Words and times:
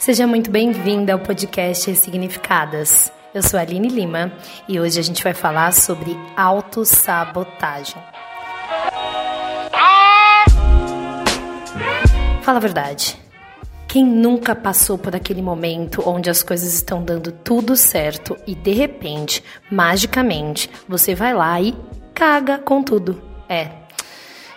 Seja 0.00 0.26
muito 0.26 0.50
bem-vinda 0.50 1.12
ao 1.12 1.18
podcast 1.18 1.90
Ressignificadas. 1.90 3.12
Eu 3.34 3.42
sou 3.42 3.60
a 3.60 3.62
Aline 3.62 3.88
Lima 3.88 4.32
e 4.66 4.80
hoje 4.80 4.98
a 4.98 5.02
gente 5.02 5.22
vai 5.22 5.34
falar 5.34 5.74
sobre 5.74 6.16
autossabotagem. 6.34 8.02
Fala 12.40 12.56
a 12.56 12.60
verdade. 12.60 13.20
Quem 13.86 14.02
nunca 14.02 14.54
passou 14.54 14.96
por 14.96 15.14
aquele 15.14 15.42
momento 15.42 16.02
onde 16.08 16.30
as 16.30 16.42
coisas 16.42 16.72
estão 16.72 17.04
dando 17.04 17.30
tudo 17.30 17.76
certo 17.76 18.38
e 18.46 18.54
de 18.54 18.72
repente, 18.72 19.44
magicamente, 19.70 20.70
você 20.88 21.14
vai 21.14 21.34
lá 21.34 21.60
e 21.60 21.76
caga 22.14 22.56
com 22.56 22.82
tudo? 22.82 23.20
É. 23.46 23.68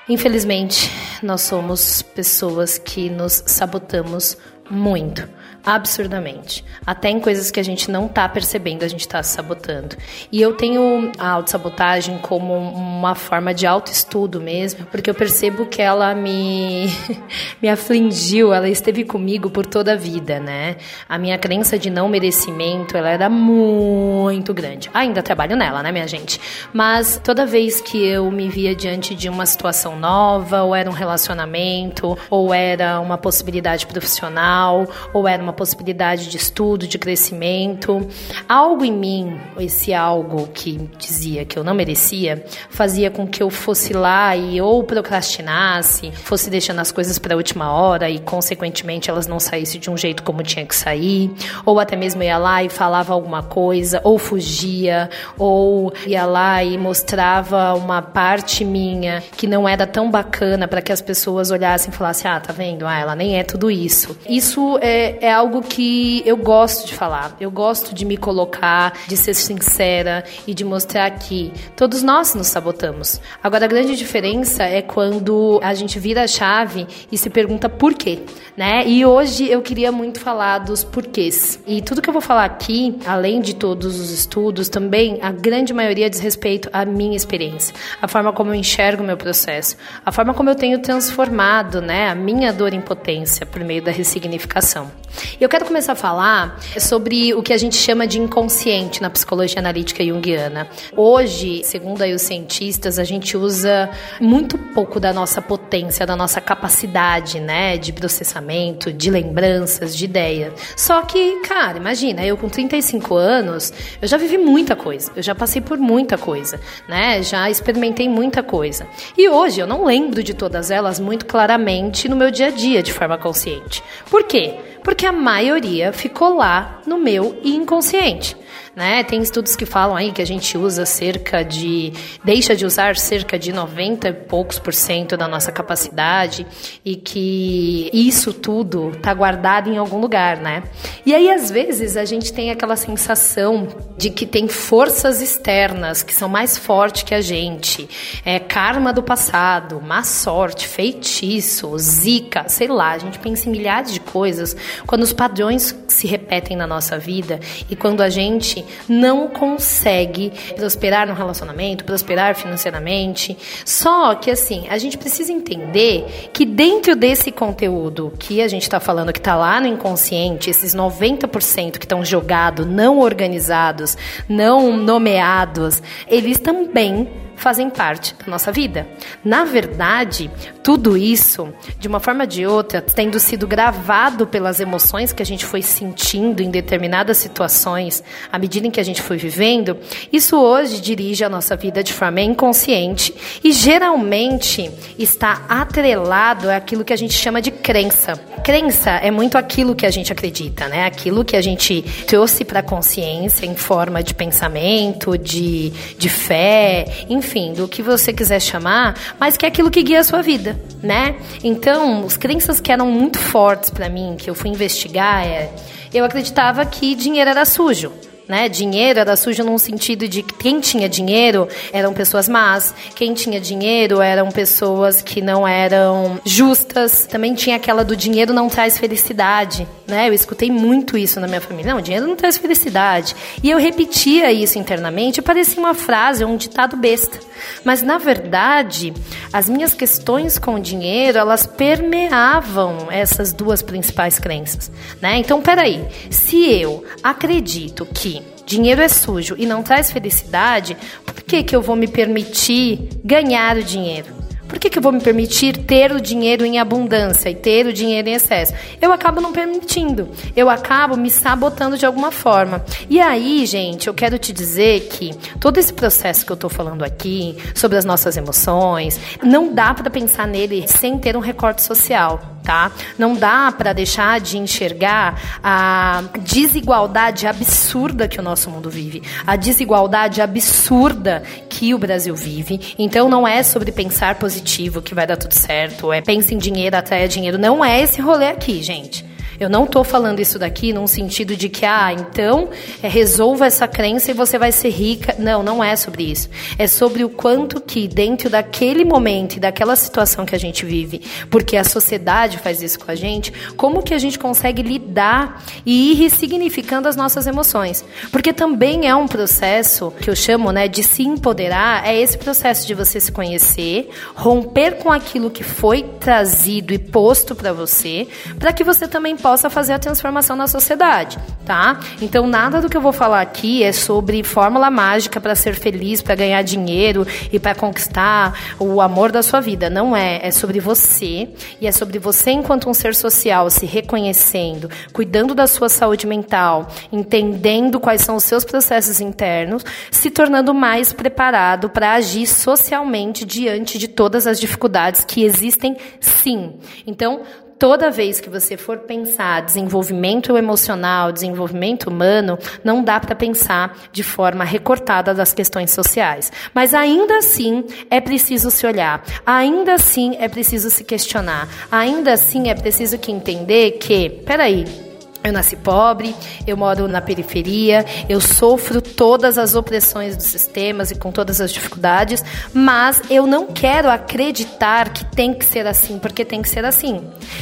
Infelizmente, 0.08 0.90
nós 1.22 1.42
somos 1.42 2.02
pessoas 2.02 2.78
que 2.78 3.10
nos 3.10 3.44
sabotamos 3.46 4.38
muito, 4.74 5.28
absurdamente. 5.66 6.64
Até 6.86 7.10
em 7.10 7.20
coisas 7.20 7.50
que 7.50 7.60
a 7.60 7.64
gente 7.64 7.90
não 7.90 8.06
está 8.06 8.28
percebendo, 8.28 8.84
a 8.84 8.88
gente 8.88 9.02
está 9.02 9.22
se 9.24 9.34
sabotando. 9.34 9.96
E 10.32 10.42
eu 10.42 10.54
tenho 10.54 11.12
a 11.18 11.30
autossabotagem 11.30 12.18
como 12.20 12.54
uma 12.54 13.16
forma 13.16 13.54
de 13.54 13.66
autoestudo 13.66 14.42
mesmo, 14.42 14.86
porque 14.88 15.10
eu 15.10 15.16
percebo 15.16 15.66
que 15.66 15.82
ela 15.82 16.14
me, 16.14 16.88
me 17.62 17.70
afligiu, 17.70 18.54
ela 18.54 18.70
esteve 18.70 19.04
comigo 19.04 19.50
por 19.50 19.66
toda 19.66 19.94
a 19.94 19.96
vida, 19.96 20.40
né? 20.40 20.78
A 21.08 21.18
minha 21.18 21.38
crença 21.38 21.78
de 21.78 21.90
não 21.90 22.10
merecimento, 22.10 22.98
ela 22.98 23.10
era 23.10 23.30
muito 23.30 24.54
grande. 24.54 24.90
Ainda 24.94 25.24
trabalho 25.24 25.56
nela, 25.56 25.82
né, 25.82 25.92
minha 25.92 26.08
gente? 26.08 26.40
Mas 26.74 27.20
toda 27.24 27.46
vez 27.46 27.80
que 27.80 28.06
eu 28.06 28.30
me 28.30 28.50
via 28.50 28.76
diante 28.76 29.16
de 29.16 29.30
uma 29.30 29.46
situação 29.46 29.96
nova, 29.98 30.64
ou 30.64 30.76
era 30.76 30.90
um 30.90 30.94
relacionamento, 30.94 32.18
ou 32.30 32.54
era 32.54 33.00
uma 33.00 33.18
possibilidade 33.18 33.88
profissional 33.88 34.84
ou 35.14 35.28
era 35.28 35.42
uma 35.42 35.53
possibilidade 35.54 36.30
de 36.30 36.38
estudo, 36.38 36.88
de 36.88 36.98
crescimento. 36.98 38.08
Algo 38.48 38.84
em 38.84 38.92
mim, 38.92 39.40
esse 39.60 39.94
algo 39.94 40.48
que 40.48 40.90
dizia 40.98 41.46
que 41.46 41.58
eu 41.58 41.64
não 41.64 41.74
merecia, 41.74 42.44
fazia 42.70 43.10
com 43.10 43.28
que 43.28 43.42
eu 43.42 43.50
fosse 43.50 43.94
lá 43.94 44.36
e 44.36 44.60
ou 44.62 44.84
procrastinasse, 44.84 46.12
fosse 46.12 46.50
deixando 46.50 46.80
as 46.80 46.92
coisas 46.92 47.18
para 47.20 47.34
a 47.34 47.38
última 47.38 47.72
hora 47.72 48.10
e 48.10 48.20
consequentemente 48.20 49.10
elas 49.10 49.28
não 49.28 49.40
saíssem 49.40 49.80
de 49.80 49.90
um 49.90 49.98
jeito 49.98 50.24
como 50.24 50.44
tinha 50.44 50.66
que 50.66 50.76
sair, 50.76 51.32
ou 51.66 51.80
até 51.80 51.96
mesmo 51.96 52.24
ia 52.24 52.38
lá 52.38 52.64
e 52.64 52.70
falava 52.70 53.14
alguma 53.14 53.44
coisa, 53.44 54.02
ou 54.04 54.18
fugia, 54.18 55.10
ou 55.38 55.94
ia 56.06 56.26
lá 56.26 56.64
e 56.64 56.78
mostrava 56.78 57.74
uma 57.74 58.02
parte 58.02 58.66
minha 58.66 59.24
que 59.38 59.48
não 59.48 59.68
era 59.68 59.86
tão 59.86 60.10
bacana 60.10 60.68
para 60.68 60.82
que 60.82 60.92
as 60.92 61.02
pessoas 61.02 61.52
olhassem 61.52 61.94
e 61.94 61.96
falassem: 61.96 62.30
"Ah, 62.30 62.40
tá 62.40 62.54
vendo? 62.54 62.86
Ah, 62.86 62.98
ela 62.98 63.16
nem 63.16 63.38
é 63.38 63.44
tudo 63.44 63.70
isso". 63.70 64.18
Isso 64.28 64.78
é, 64.82 65.18
é 65.26 65.32
algo 65.32 65.43
que 65.62 66.24
eu 66.26 66.38
gosto 66.38 66.88
de 66.88 66.94
falar. 66.96 67.36
Eu 67.40 67.52
gosto 67.52 67.94
de 67.94 68.06
me 68.06 68.18
colocar, 68.18 68.94
de 69.08 69.16
ser 69.18 69.34
sincera 69.34 70.24
e 70.48 70.54
de 70.54 70.64
mostrar 70.64 71.10
que 71.12 71.52
todos 71.76 72.02
nós 72.02 72.36
nos 72.36 72.48
sabotamos. 72.48 73.20
Agora, 73.44 73.66
a 73.66 73.68
grande 73.68 73.96
diferença 73.96 74.64
é 74.64 74.82
quando 74.82 75.60
a 75.64 75.74
gente 75.74 76.00
vira 76.00 76.24
a 76.24 76.28
chave 76.28 76.88
e 77.12 77.18
se 77.18 77.30
pergunta 77.30 77.70
por 77.70 77.94
quê, 77.94 78.20
né? 78.58 78.88
E 78.88 79.06
hoje 79.06 79.50
eu 79.50 79.62
queria 79.62 79.92
muito 79.92 80.20
falar 80.20 80.60
dos 80.60 80.84
porquês. 80.84 81.60
E 81.66 81.82
tudo 81.82 82.02
que 82.02 82.10
eu 82.10 82.14
vou 82.14 82.22
falar 82.22 82.46
aqui, 82.46 82.98
além 83.06 83.42
de 83.42 83.56
todos 83.56 84.00
os 84.00 84.10
estudos, 84.12 84.70
também 84.70 85.20
a 85.22 85.32
grande 85.32 85.74
maioria 85.74 86.10
diz 86.10 86.20
respeito 86.20 86.70
à 86.74 86.86
minha 86.86 87.16
experiência, 87.16 87.74
a 88.02 88.08
forma 88.08 88.34
como 88.34 88.52
eu 88.52 88.56
enxergo 88.56 89.04
o 89.04 89.06
meu 89.06 89.18
processo, 89.18 89.76
a 90.06 90.12
forma 90.12 90.34
como 90.34 90.50
eu 90.50 90.56
tenho 90.56 90.80
transformado, 90.80 91.82
né, 91.82 92.10
a 92.10 92.16
minha 92.16 92.52
dor 92.52 92.74
em 92.74 92.82
potência 92.82 93.46
por 93.46 93.64
meio 93.64 93.82
da 93.82 93.92
ressignificação 93.92 94.34
significação. 94.44 94.92
Eu 95.40 95.50
quero 95.50 95.66
começar 95.66 95.94
a 95.94 95.96
falar 95.96 96.60
sobre 96.80 97.34
o 97.34 97.42
que 97.42 97.54
a 97.54 97.58
gente 97.58 97.76
chama 97.76 98.06
de 98.06 98.20
inconsciente 98.20 99.02
na 99.02 99.10
psicologia 99.10 99.60
analítica 99.60 100.04
junguiana. 100.04 100.68
Hoje, 100.96 101.64
segundo 101.64 102.02
aí 102.02 102.14
os 102.14 102.22
cientistas, 102.22 103.00
a 103.00 103.04
gente 103.04 103.36
usa 103.36 103.90
muito 104.22 104.58
pouco 104.58 105.00
da 105.00 105.12
nossa 105.12 105.42
potência, 105.42 106.06
da 106.06 106.16
nossa 106.16 106.40
capacidade, 106.40 107.40
né, 107.40 107.78
de 107.78 107.92
processamento, 107.92 108.94
de 108.94 109.10
lembranças, 109.10 109.96
de 109.96 110.06
ideia. 110.06 110.54
Só 110.78 111.02
que, 111.02 111.42
cara, 111.42 111.78
imagina, 111.78 112.24
eu 112.24 112.38
com 112.38 112.48
35 112.48 113.16
anos, 113.16 113.74
eu 114.02 114.08
já 114.08 114.18
vivi 114.18 114.38
muita 114.38 114.76
coisa, 114.76 115.12
eu 115.16 115.24
já 115.24 115.34
passei 115.34 115.62
por 115.62 115.78
muita 115.78 116.18
coisa, 116.18 116.60
né? 116.88 117.24
Já 117.24 117.50
experimentei 117.50 118.08
muita 118.08 118.44
coisa. 118.44 118.88
E 119.18 119.28
hoje 119.28 119.60
eu 119.60 119.68
não 119.68 119.86
lembro 119.86 120.22
de 120.24 120.34
todas 120.34 120.70
elas 120.70 121.00
muito 121.00 121.26
claramente 121.26 122.08
no 122.08 122.16
meu 122.16 122.30
dia 122.30 122.48
a 122.48 122.52
dia 122.52 122.84
de 122.84 122.94
forma 122.94 123.18
consciente. 123.18 123.84
Por 124.10 124.24
quê? 124.24 124.73
Porque 124.84 125.06
a 125.06 125.12
maioria 125.12 125.94
ficou 125.94 126.36
lá 126.36 126.82
no 126.86 126.98
meu 126.98 127.40
inconsciente 127.44 128.36
né? 128.76 129.04
Tem 129.04 129.22
estudos 129.22 129.56
que 129.56 129.66
falam 129.66 129.96
aí 129.96 130.12
que 130.12 130.22
a 130.22 130.26
gente 130.26 130.58
usa 130.58 130.86
cerca 130.86 131.44
de 131.44 131.94
deixa 132.24 132.56
de 132.56 132.66
usar 132.66 132.96
cerca 132.98 133.38
de 133.38 133.54
90 133.54 134.08
e 134.08 134.14
poucos 134.14 134.58
por 134.58 134.74
cento 134.74 135.16
da 135.16 135.28
nossa 135.28 135.52
capacidade 135.52 136.46
e 136.84 136.96
que 136.96 137.90
isso 137.94 138.34
tudo 138.34 138.92
tá 139.02 139.14
guardado 139.14 139.70
em 139.70 139.78
algum 139.78 140.00
lugar, 140.00 140.38
né? 140.38 140.64
E 141.06 141.14
aí 141.14 141.30
às 141.30 141.52
vezes 141.52 141.96
a 141.96 142.06
gente 142.06 142.34
tem 142.34 142.50
aquela 142.50 142.76
sensação 142.76 143.68
de 143.96 144.10
que 144.10 144.26
tem 144.26 144.48
forças 144.48 145.22
externas 145.22 146.02
que 146.02 146.14
são 146.14 146.28
mais 146.28 146.58
fortes 146.58 147.04
que 147.04 147.14
a 147.14 147.22
gente, 147.22 147.88
é 148.26 148.40
karma 148.40 148.92
do 148.92 149.04
passado, 149.04 149.80
má 149.82 150.04
sorte, 150.04 150.68
feitiço, 150.68 151.78
zica, 151.78 152.46
sei 152.48 152.68
lá, 152.68 152.92
a 152.92 152.98
gente 152.98 153.20
pensa 153.20 153.48
em 153.48 153.52
milhares 153.52 153.94
de 153.94 154.00
coisas 154.00 154.56
quando 154.88 155.04
os 155.04 155.14
padrões 155.14 155.76
se 155.88 156.08
repetem 156.08 156.58
na 156.58 156.66
nossa 156.66 156.98
vida 156.98 157.40
e 157.70 157.76
quando 157.76 158.02
a 158.02 158.10
gente 158.10 158.63
não 158.88 159.28
consegue 159.28 160.32
prosperar 160.56 161.08
no 161.08 161.14
relacionamento, 161.14 161.84
prosperar 161.84 162.36
financeiramente. 162.36 163.38
Só 163.66 164.16
que 164.16 164.32
assim, 164.32 164.66
a 164.70 164.78
gente 164.78 164.98
precisa 164.98 165.32
entender 165.32 166.30
que 166.34 166.46
dentro 166.46 166.96
desse 166.96 167.32
conteúdo 167.32 168.14
que 168.18 168.42
a 168.42 168.48
gente 168.48 168.64
está 168.64 168.80
falando, 168.80 169.14
que 169.14 169.20
está 169.20 169.36
lá 169.36 169.60
no 169.60 169.68
inconsciente, 169.68 170.50
esses 170.50 170.76
90% 170.76 171.78
que 171.78 171.86
estão 171.86 172.04
jogados, 172.04 172.66
não 172.66 173.00
organizados, 173.00 173.98
não 174.28 174.76
nomeados, 174.76 175.82
eles 176.08 176.40
também 176.40 177.08
fazem 177.36 177.70
parte 177.70 178.16
da 178.16 178.26
nossa 178.28 178.52
vida. 178.52 178.88
Na 179.24 179.44
verdade, 179.44 180.30
tudo 180.64 180.96
isso, 180.96 181.54
de 181.80 181.88
uma 181.88 182.00
forma 182.00 182.24
ou 182.24 182.28
de 182.28 182.46
outra, 182.46 182.82
tendo 182.82 183.20
sido 183.20 183.46
gravado 183.46 184.26
pelas 184.26 184.60
emoções 184.60 185.12
que 185.12 185.22
a 185.22 185.26
gente 185.26 185.46
foi 185.46 185.62
sentindo 185.62 186.42
em 186.42 186.50
determinadas 186.50 187.18
situações, 187.18 188.04
à 188.32 188.40
medida 188.40 188.68
em 188.68 188.72
que 188.72 188.80
a 188.80 188.84
gente 188.84 189.02
foi 189.02 189.18
vivendo, 189.18 189.78
isso 190.12 190.38
hoje 190.38 190.82
dirige 190.82 191.24
a 191.24 191.30
nossa 191.30 191.56
vida 191.56 191.84
de 191.84 191.94
forma 191.94 192.22
inconsciente 192.22 193.14
e 193.44 193.52
geralmente 193.52 194.72
está 194.98 195.44
atrelado 195.50 196.50
àquilo 196.50 196.86
que 196.86 196.94
a 196.94 196.98
gente 196.98 197.14
chama 197.14 197.42
de 197.42 197.52
crença. 197.52 198.14
Crença 198.44 198.92
é 198.92 199.10
muito 199.10 199.38
aquilo 199.38 199.74
que 199.76 199.86
a 199.86 199.92
gente 199.92 200.12
acredita, 200.12 200.68
né? 200.68 200.86
Aquilo 200.86 201.24
que 201.24 201.36
a 201.36 201.42
gente 201.42 201.82
trouxe 202.06 202.44
para 202.44 202.60
a 202.60 202.64
consciência 202.64 203.46
em 203.46 203.56
forma 203.56 204.04
de 204.04 204.14
pensamento, 204.14 205.18
de, 205.18 205.70
de 205.98 206.10
fé, 206.10 206.86
enfim, 207.10 207.23
do 207.54 207.68
que 207.68 207.82
você 207.82 208.14
quiser 208.14 208.40
chamar, 208.40 209.16
mas 209.20 209.38
que 209.38 209.46
é 209.46 209.50
aquilo 209.50 209.72
que 209.72 209.82
guia 209.82 210.00
a 210.00 210.04
sua 210.04 210.22
vida, 210.22 210.60
né? 210.82 211.16
Então, 211.44 212.06
as 212.06 212.18
crenças 212.18 212.60
que 212.60 212.72
eram 212.72 212.88
muito 212.88 213.18
fortes 213.18 213.70
para 213.70 213.90
mim, 213.90 214.16
que 214.18 214.30
eu 214.30 214.36
fui 214.36 214.50
investigar, 214.50 215.26
é, 215.26 215.50
eu 215.94 216.04
acreditava 216.06 216.66
que 216.66 216.96
dinheiro 216.96 217.30
era 217.30 217.46
sujo 217.46 217.92
né? 218.28 218.48
Dinheiro 218.48 219.00
era 219.00 219.16
sujo 219.16 219.44
num 219.44 219.58
sentido 219.58 220.08
de 220.08 220.24
que 220.24 220.34
quem 220.34 220.60
tinha 220.60 220.88
dinheiro 220.88 221.48
eram 221.72 221.94
pessoas 221.94 222.28
más, 222.30 222.74
quem 222.96 223.14
tinha 223.14 223.40
dinheiro 223.40 224.02
eram 224.02 224.30
pessoas 224.32 225.02
que 225.02 225.22
não 225.22 225.48
eram 225.48 226.20
justas. 226.26 227.06
Também 227.06 227.34
tinha 227.34 227.56
aquela 227.56 227.84
do 227.84 227.96
dinheiro 227.96 228.34
não 228.34 228.50
traz 228.50 228.78
felicidade, 228.78 229.68
né? 229.88 230.10
Eu 230.10 230.14
escutei 230.14 230.52
muito 230.52 230.98
isso 230.98 231.20
na 231.20 231.28
minha 231.28 231.42
família. 231.42 231.74
Não, 231.74 231.82
dinheiro 231.82 232.08
não 232.08 232.16
traz 232.16 232.38
felicidade. 232.38 233.16
E 233.42 233.50
eu 233.50 233.58
repetia 233.58 234.32
isso 234.32 234.58
internamente, 234.58 235.22
parecia 235.22 235.60
uma 235.60 235.74
frase, 235.74 236.26
um 236.26 236.38
ditado 236.38 236.78
besta. 236.78 237.20
Mas 237.64 237.82
na 237.82 237.98
verdade, 237.98 238.94
as 239.32 239.50
minhas 239.50 239.74
questões 239.74 240.38
com 240.38 240.56
o 240.56 240.60
dinheiro, 240.60 241.18
elas 241.18 241.46
permeavam 241.46 242.88
essas 242.90 243.34
duas 243.34 243.62
principais 243.62 244.20
crenças, 244.20 244.72
né? 245.02 245.18
Então, 245.18 245.42
peraí, 245.42 245.84
se 246.10 246.50
eu 246.50 246.84
acredito 247.04 247.86
que 247.86 248.13
dinheiro 248.46 248.82
é 248.82 248.88
sujo 248.88 249.36
e 249.38 249.46
não 249.46 249.64
traz 249.64 249.92
felicidade, 249.92 250.78
por 251.06 251.22
que, 251.22 251.44
que 251.44 251.56
eu 251.56 251.62
vou 251.62 251.76
me 251.76 251.88
permitir 251.88 252.90
ganhar 253.04 253.58
o 253.58 253.64
dinheiro? 253.64 254.24
Por 254.48 254.60
que, 254.60 254.70
que 254.70 254.78
eu 254.78 254.84
vou 254.84 254.92
me 254.92 255.02
permitir 255.02 255.58
ter 255.58 255.92
o 255.92 256.00
dinheiro 256.00 256.46
em 256.46 256.60
abundância 256.60 257.28
e 257.28 257.34
ter 257.34 257.66
o 257.66 257.74
dinheiro 257.74 258.08
em 258.08 258.14
excesso? 258.14 258.54
Eu 258.80 258.92
acabo 258.92 259.20
não 259.20 259.32
permitindo. 259.32 260.10
Eu 260.36 260.48
acabo 260.48 260.96
me 260.96 261.10
sabotando 261.10 261.76
de 261.76 261.88
alguma 261.88 262.12
forma. 262.12 262.64
E 262.88 263.00
aí, 263.00 263.48
gente, 263.48 263.88
eu 263.88 263.96
quero 263.96 264.20
te 264.20 264.32
dizer 264.32 264.82
que 264.90 265.12
todo 265.40 265.58
esse 265.58 265.74
processo 265.74 266.24
que 266.24 266.32
eu 266.32 266.36
estou 266.36 266.52
falando 266.52 266.84
aqui, 266.84 267.36
sobre 267.56 267.80
as 267.80 267.86
nossas 267.86 268.16
emoções, 268.16 269.00
não 269.24 269.52
dá 269.52 269.74
para 269.74 269.90
pensar 269.90 270.28
nele 270.28 270.68
sem 270.68 271.00
ter 271.00 271.18
um 271.18 271.22
recorte 271.22 271.64
social 271.64 272.33
tá? 272.44 272.72
Não 272.98 273.16
dá 273.16 273.52
para 273.52 273.74
deixar 273.74 274.20
de 274.20 274.38
enxergar 274.38 275.40
a 275.44 276.04
desigualdade 276.20 277.26
absurda 277.26 278.08
que 278.08 278.20
o 278.20 278.24
nosso 278.24 278.50
mundo 278.50 278.70
vive, 278.70 279.02
a 279.26 279.36
desigualdade 279.36 280.22
absurda 280.22 281.24
que 281.50 281.74
o 281.74 281.78
Brasil 281.78 282.16
vive. 282.16 282.76
Então 282.78 283.08
não 283.10 283.28
é 283.28 283.42
sobre 283.42 283.72
pensar 283.72 284.16
positivo 284.16 284.82
que 284.82 284.94
vai 284.94 285.08
dar 285.08 285.18
tudo 285.18 285.34
certo, 285.34 285.92
é 285.92 286.02
pense 286.02 286.34
em 286.34 286.38
dinheiro, 286.38 286.76
atraia 286.76 287.08
dinheiro. 287.08 287.38
Não 287.38 287.64
é 287.64 287.82
esse 287.82 288.02
rolê 288.02 288.28
aqui, 288.28 288.62
gente. 288.62 289.13
Eu 289.44 289.50
não 289.50 289.66
estou 289.66 289.84
falando 289.84 290.22
isso 290.22 290.40
daqui 290.40 290.72
num 290.72 290.88
sentido 290.88 291.36
de 291.36 291.50
que, 291.50 291.66
ah, 291.66 291.92
então 291.92 292.50
é, 292.82 292.88
resolva 292.88 293.46
essa 293.46 293.68
crença 293.68 294.10
e 294.10 294.14
você 294.14 294.38
vai 294.38 294.54
ser 294.54 294.70
rica. 294.70 295.16
Não, 295.20 295.44
não 295.44 295.62
é 295.62 295.76
sobre 295.76 296.04
isso. 296.04 296.30
É 296.58 296.66
sobre 296.66 297.04
o 297.04 297.10
quanto 297.10 297.60
que, 297.60 297.86
dentro 297.86 298.30
daquele 298.30 298.86
momento 298.86 299.36
e 299.36 299.40
daquela 299.42 299.76
situação 299.76 300.26
que 300.26 300.34
a 300.34 300.40
gente 300.40 300.66
vive, 300.66 301.02
porque 301.30 301.58
a 301.58 301.64
sociedade 301.66 302.38
faz 302.38 302.62
isso 302.62 302.80
com 302.80 302.90
a 302.90 302.96
gente, 302.96 303.34
como 303.58 303.84
que 303.84 303.94
a 303.94 304.00
gente 304.00 304.18
consegue 304.18 304.62
lidar 304.62 305.44
e 305.66 305.92
ir 305.92 305.96
ressignificando 305.96 306.88
as 306.88 306.96
nossas 306.96 307.28
emoções. 307.28 307.84
Porque 308.10 308.32
também 308.32 308.88
é 308.88 308.96
um 308.96 309.10
processo 309.10 309.92
que 310.00 310.10
eu 310.10 310.16
chamo 310.16 310.54
né, 310.54 310.70
de 310.70 310.84
se 310.84 311.04
empoderar, 311.04 311.86
é 311.86 312.00
esse 312.00 312.18
processo 312.18 312.66
de 312.66 312.74
você 312.74 312.98
se 312.98 313.12
conhecer, 313.12 313.90
romper 314.16 314.78
com 314.78 314.90
aquilo 314.90 315.30
que 315.30 315.44
foi 315.44 315.84
trazido 316.00 316.74
e 316.74 316.80
posto 316.80 317.36
para 317.36 317.52
você, 317.52 318.08
para 318.40 318.54
que 318.54 318.64
você 318.64 318.88
também 318.88 319.18
possa 319.18 319.33
fazer 319.38 319.74
a 319.74 319.80
transformação 319.80 320.36
na 320.36 320.48
sociedade, 320.48 321.18
tá? 321.46 321.80
Então 322.02 322.28
nada 322.28 322.62
do 322.62 322.70
que 322.70 322.78
eu 322.78 322.82
vou 322.82 322.94
falar 322.94 323.22
aqui 323.22 323.64
é 323.64 323.72
sobre 323.72 324.24
fórmula 324.24 324.70
mágica 324.70 325.20
para 325.20 325.36
ser 325.36 325.56
feliz, 325.56 326.02
para 326.02 326.16
ganhar 326.16 326.42
dinheiro 326.42 327.06
e 327.32 327.40
para 327.40 327.56
conquistar 327.56 328.56
o 328.60 328.82
amor 328.82 329.12
da 329.12 329.22
sua 329.24 329.40
vida. 329.40 329.70
Não 329.70 329.96
é, 329.96 330.20
é 330.28 330.32
sobre 330.32 330.60
você 330.60 331.30
e 331.60 331.68
é 331.68 331.72
sobre 331.72 332.00
você 332.00 332.32
enquanto 332.32 332.70
um 332.70 332.74
ser 332.74 332.96
social 332.96 333.50
se 333.50 333.66
reconhecendo, 333.66 334.70
cuidando 334.92 335.34
da 335.34 335.48
sua 335.48 335.70
saúde 335.70 336.08
mental, 336.08 336.68
entendendo 336.92 337.80
quais 337.80 338.02
são 338.02 338.16
os 338.16 338.24
seus 338.24 338.44
processos 338.44 339.00
internos, 339.00 339.64
se 339.92 340.10
tornando 340.10 340.54
mais 340.54 340.94
preparado 340.94 341.70
para 341.70 341.94
agir 341.94 342.28
socialmente 342.28 343.26
diante 343.26 343.78
de 343.78 343.88
todas 343.88 344.28
as 344.28 344.40
dificuldades 344.40 345.04
que 345.04 345.24
existem, 345.24 345.78
sim. 346.00 346.54
Então, 346.86 347.22
toda 347.58 347.90
vez 347.90 348.20
que 348.20 348.30
você 348.30 348.58
for 348.58 348.80
pensar 348.80 349.42
desenvolvimento 349.42 350.38
emocional, 350.38 351.12
desenvolvimento 351.12 351.90
humano, 351.90 352.38
não 352.64 352.84
dá 352.84 353.00
para 353.00 353.16
pensar 353.16 353.78
de 353.92 354.04
forma 354.04 354.44
recortada 354.44 355.14
das 355.14 355.34
questões 355.34 355.72
sociais. 355.72 356.32
Mas 356.54 356.74
ainda 356.74 357.18
assim 357.18 357.64
é 357.90 358.02
preciso 358.02 358.52
se 358.52 358.66
olhar, 358.66 359.04
ainda 359.26 359.74
assim 359.74 360.18
é 360.20 360.28
preciso 360.28 360.70
se 360.70 360.84
questionar, 360.84 361.48
ainda 361.72 362.14
assim 362.14 362.50
é 362.50 362.56
preciso 362.56 362.98
que 362.98 363.12
entender 363.12 363.72
que, 363.72 364.10
peraí, 364.26 364.83
eu 365.24 365.32
nasci 365.32 365.56
pobre, 365.56 366.14
eu 366.46 366.58
moro 366.58 366.88
na 366.88 367.02
periferia, 367.02 367.86
eu 368.10 368.20
sofro 368.20 368.82
todas 368.82 369.38
as 369.38 369.56
opressões 369.56 370.18
dos 370.18 370.26
sistemas 370.26 370.92
e 370.92 370.96
com 370.96 371.12
todas 371.12 371.40
as 371.40 371.52
dificuldades, 371.52 372.24
mas 372.54 373.02
eu 373.10 373.26
não 373.26 373.48
quero 373.48 373.90
acreditar 373.90 374.90
que 374.90 375.06
tem 375.06 375.34
que 375.34 375.46
ser 375.46 375.66
assim, 375.66 375.98
porque 375.98 376.26
tem 376.26 376.42
que 376.42 376.50
ser 376.50 376.66
assim. 376.66 377.02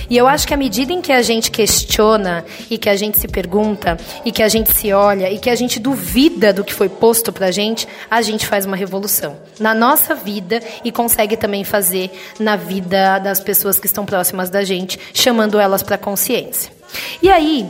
E 0.09 0.15
eu 0.15 0.27
acho 0.27 0.47
que 0.47 0.53
à 0.53 0.57
medida 0.57 0.93
em 0.93 1.01
que 1.01 1.11
a 1.11 1.23
gente 1.23 1.49
questiona 1.49 2.45
e 2.69 2.77
que 2.77 2.89
a 2.89 2.95
gente 2.95 3.19
se 3.19 3.27
pergunta 3.27 3.97
e 4.23 4.31
que 4.31 4.43
a 4.43 4.47
gente 4.47 4.71
se 4.71 4.93
olha 4.93 5.31
e 5.31 5.39
que 5.39 5.49
a 5.49 5.55
gente 5.55 5.79
duvida 5.79 6.53
do 6.53 6.63
que 6.63 6.73
foi 6.73 6.87
posto 6.87 7.31
pra 7.33 7.49
gente, 7.49 7.87
a 8.09 8.21
gente 8.21 8.45
faz 8.45 8.65
uma 8.65 8.75
revolução 8.75 9.37
na 9.59 9.73
nossa 9.73 10.13
vida 10.13 10.61
e 10.83 10.91
consegue 10.91 11.35
também 11.35 11.63
fazer 11.63 12.11
na 12.39 12.55
vida 12.55 13.17
das 13.17 13.39
pessoas 13.39 13.79
que 13.79 13.87
estão 13.87 14.05
próximas 14.05 14.49
da 14.49 14.63
gente, 14.63 14.99
chamando 15.13 15.59
elas 15.59 15.81
para 15.81 15.97
consciência. 15.97 16.80
E 17.21 17.29
aí, 17.29 17.69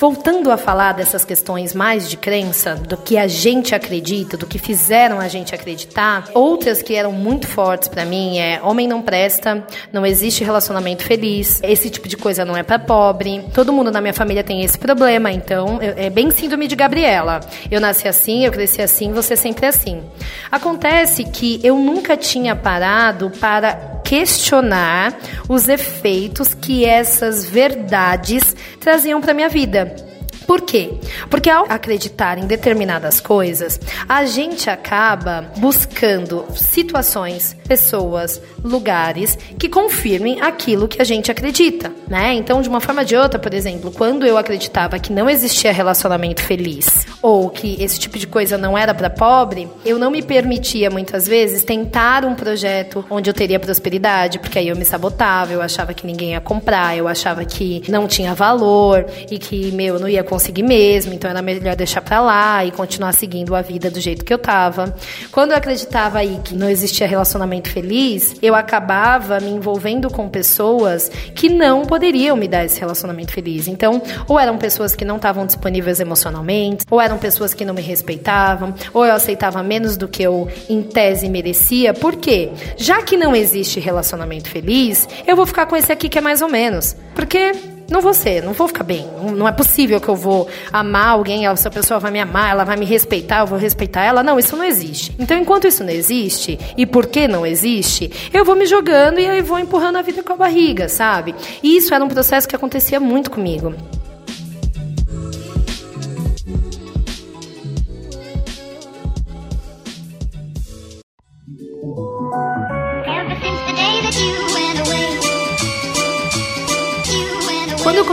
voltando 0.00 0.50
a 0.50 0.56
falar 0.56 0.92
dessas 0.92 1.26
questões 1.26 1.74
mais 1.74 2.08
de 2.08 2.16
crença, 2.16 2.74
do 2.74 2.96
que 2.96 3.18
a 3.18 3.26
gente 3.26 3.74
acredita, 3.74 4.34
do 4.34 4.46
que 4.46 4.58
fizeram 4.58 5.20
a 5.20 5.28
gente 5.28 5.54
acreditar, 5.54 6.24
outras 6.32 6.80
que 6.80 6.94
eram 6.94 7.12
muito 7.12 7.46
fortes 7.46 7.86
para 7.86 8.06
mim 8.06 8.38
é 8.38 8.62
homem 8.62 8.88
não 8.88 9.02
presta, 9.02 9.62
não 9.92 10.06
existe 10.06 10.42
relacionamento 10.42 11.04
feliz, 11.04 11.60
esse 11.62 11.90
tipo 11.90 12.08
de 12.08 12.16
coisa 12.16 12.46
não 12.46 12.56
é 12.56 12.62
para 12.62 12.78
pobre, 12.78 13.44
todo 13.52 13.74
mundo 13.74 13.90
na 13.90 14.00
minha 14.00 14.14
família 14.14 14.42
tem 14.42 14.64
esse 14.64 14.78
problema, 14.78 15.30
então 15.30 15.78
é 15.82 16.08
bem 16.08 16.30
síndrome 16.30 16.66
de 16.66 16.76
Gabriela. 16.76 17.40
Eu 17.70 17.78
nasci 17.78 18.08
assim, 18.08 18.46
eu 18.46 18.52
cresci 18.52 18.80
assim, 18.80 19.12
você 19.12 19.36
sempre 19.36 19.66
é 19.66 19.68
assim. 19.68 20.02
Acontece 20.50 21.24
que 21.24 21.60
eu 21.62 21.76
nunca 21.76 22.16
tinha 22.16 22.56
parado 22.56 23.30
para 23.38 23.89
questionar 24.10 25.16
os 25.48 25.68
efeitos 25.68 26.52
que 26.52 26.84
essas 26.84 27.44
verdades 27.48 28.56
traziam 28.80 29.20
para 29.20 29.32
minha 29.32 29.48
vida. 29.48 30.09
Por 30.50 30.62
quê? 30.62 30.94
Porque 31.30 31.48
ao 31.48 31.64
acreditar 31.68 32.36
em 32.36 32.44
determinadas 32.44 33.20
coisas, 33.20 33.78
a 34.08 34.24
gente 34.24 34.68
acaba 34.68 35.48
buscando 35.58 36.44
situações, 36.56 37.56
pessoas, 37.68 38.42
lugares 38.64 39.38
que 39.56 39.68
confirmem 39.68 40.40
aquilo 40.40 40.88
que 40.88 41.00
a 41.00 41.04
gente 41.04 41.30
acredita, 41.30 41.92
né? 42.08 42.34
Então, 42.34 42.60
de 42.60 42.68
uma 42.68 42.80
forma 42.80 43.02
ou 43.02 43.06
de 43.06 43.14
outra, 43.14 43.38
por 43.38 43.54
exemplo, 43.54 43.92
quando 43.92 44.26
eu 44.26 44.36
acreditava 44.36 44.98
que 44.98 45.12
não 45.12 45.30
existia 45.30 45.70
relacionamento 45.70 46.42
feliz 46.42 47.06
ou 47.22 47.48
que 47.48 47.80
esse 47.80 48.00
tipo 48.00 48.18
de 48.18 48.26
coisa 48.26 48.58
não 48.58 48.76
era 48.76 48.92
para 48.92 49.08
pobre, 49.08 49.68
eu 49.84 50.00
não 50.00 50.10
me 50.10 50.20
permitia 50.20 50.90
muitas 50.90 51.28
vezes 51.28 51.62
tentar 51.62 52.24
um 52.24 52.34
projeto 52.34 53.04
onde 53.08 53.30
eu 53.30 53.34
teria 53.34 53.60
prosperidade, 53.60 54.40
porque 54.40 54.58
aí 54.58 54.66
eu 54.66 54.74
me 54.74 54.84
sabotava, 54.84 55.52
eu 55.52 55.62
achava 55.62 55.94
que 55.94 56.04
ninguém 56.04 56.30
ia 56.30 56.40
comprar, 56.40 56.96
eu 56.96 57.06
achava 57.06 57.44
que 57.44 57.84
não 57.88 58.08
tinha 58.08 58.34
valor 58.34 59.06
e 59.30 59.38
que 59.38 59.70
meu, 59.70 59.94
eu 59.94 60.00
não 60.00 60.08
ia 60.08 60.24
conseguir 60.24 60.39
conseguir 60.40 60.62
mesmo, 60.62 61.12
então 61.12 61.30
era 61.30 61.42
melhor 61.42 61.76
deixar 61.76 62.00
para 62.00 62.18
lá 62.18 62.64
e 62.64 62.70
continuar 62.70 63.12
seguindo 63.12 63.54
a 63.54 63.60
vida 63.60 63.90
do 63.90 64.00
jeito 64.00 64.24
que 64.24 64.32
eu 64.32 64.38
tava. 64.38 64.94
Quando 65.30 65.50
eu 65.50 65.56
acreditava 65.56 66.18
aí 66.18 66.40
que 66.42 66.54
não 66.54 66.70
existia 66.70 67.06
relacionamento 67.06 67.68
feliz, 67.68 68.34
eu 68.40 68.54
acabava 68.54 69.38
me 69.38 69.50
envolvendo 69.50 70.08
com 70.08 70.30
pessoas 70.30 71.10
que 71.34 71.50
não 71.50 71.82
poderiam 71.82 72.38
me 72.38 72.48
dar 72.48 72.64
esse 72.64 72.80
relacionamento 72.80 73.32
feliz. 73.32 73.68
Então, 73.68 74.00
ou 74.26 74.40
eram 74.40 74.56
pessoas 74.56 74.96
que 74.96 75.04
não 75.04 75.16
estavam 75.16 75.44
disponíveis 75.44 76.00
emocionalmente, 76.00 76.86
ou 76.90 76.98
eram 76.98 77.18
pessoas 77.18 77.52
que 77.52 77.64
não 77.64 77.74
me 77.74 77.82
respeitavam, 77.82 78.74
ou 78.94 79.04
eu 79.04 79.12
aceitava 79.12 79.62
menos 79.62 79.98
do 79.98 80.08
que 80.08 80.22
eu 80.22 80.48
em 80.70 80.82
tese 80.82 81.28
merecia. 81.28 81.92
Por 81.92 82.16
quê? 82.16 82.50
Já 82.78 83.02
que 83.02 83.14
não 83.14 83.36
existe 83.36 83.78
relacionamento 83.78 84.48
feliz, 84.48 85.06
eu 85.26 85.36
vou 85.36 85.44
ficar 85.44 85.66
com 85.66 85.76
esse 85.76 85.92
aqui 85.92 86.08
que 86.08 86.16
é 86.16 86.22
mais 86.22 86.40
ou 86.40 86.48
menos. 86.48 86.96
Porque 87.14 87.52
não 87.90 88.00
vou 88.00 88.14
ser, 88.14 88.42
não 88.42 88.52
vou 88.52 88.68
ficar 88.68 88.84
bem. 88.84 89.06
Não 89.36 89.48
é 89.48 89.52
possível 89.52 90.00
que 90.00 90.08
eu 90.08 90.14
vou 90.14 90.48
amar 90.72 91.08
alguém, 91.08 91.46
essa 91.46 91.70
pessoa 91.70 91.98
vai 91.98 92.10
me 92.10 92.20
amar, 92.20 92.50
ela 92.50 92.64
vai 92.64 92.76
me 92.76 92.86
respeitar, 92.86 93.40
eu 93.40 93.46
vou 93.46 93.58
respeitar 93.58 94.02
ela. 94.04 94.22
Não, 94.22 94.38
isso 94.38 94.56
não 94.56 94.64
existe. 94.64 95.14
Então, 95.18 95.36
enquanto 95.36 95.66
isso 95.66 95.82
não 95.82 95.90
existe, 95.90 96.58
e 96.76 96.86
por 96.86 97.06
que 97.06 97.26
não 97.26 97.44
existe, 97.44 98.10
eu 98.32 98.44
vou 98.44 98.54
me 98.54 98.66
jogando 98.66 99.18
e 99.18 99.24
eu 99.24 99.44
vou 99.44 99.58
empurrando 99.58 99.96
a 99.96 100.02
vida 100.02 100.22
com 100.22 100.32
a 100.32 100.36
barriga, 100.36 100.88
sabe? 100.88 101.34
E 101.62 101.76
isso 101.76 101.92
era 101.92 102.04
um 102.04 102.08
processo 102.08 102.48
que 102.48 102.56
acontecia 102.56 103.00
muito 103.00 103.30
comigo. 103.30 103.74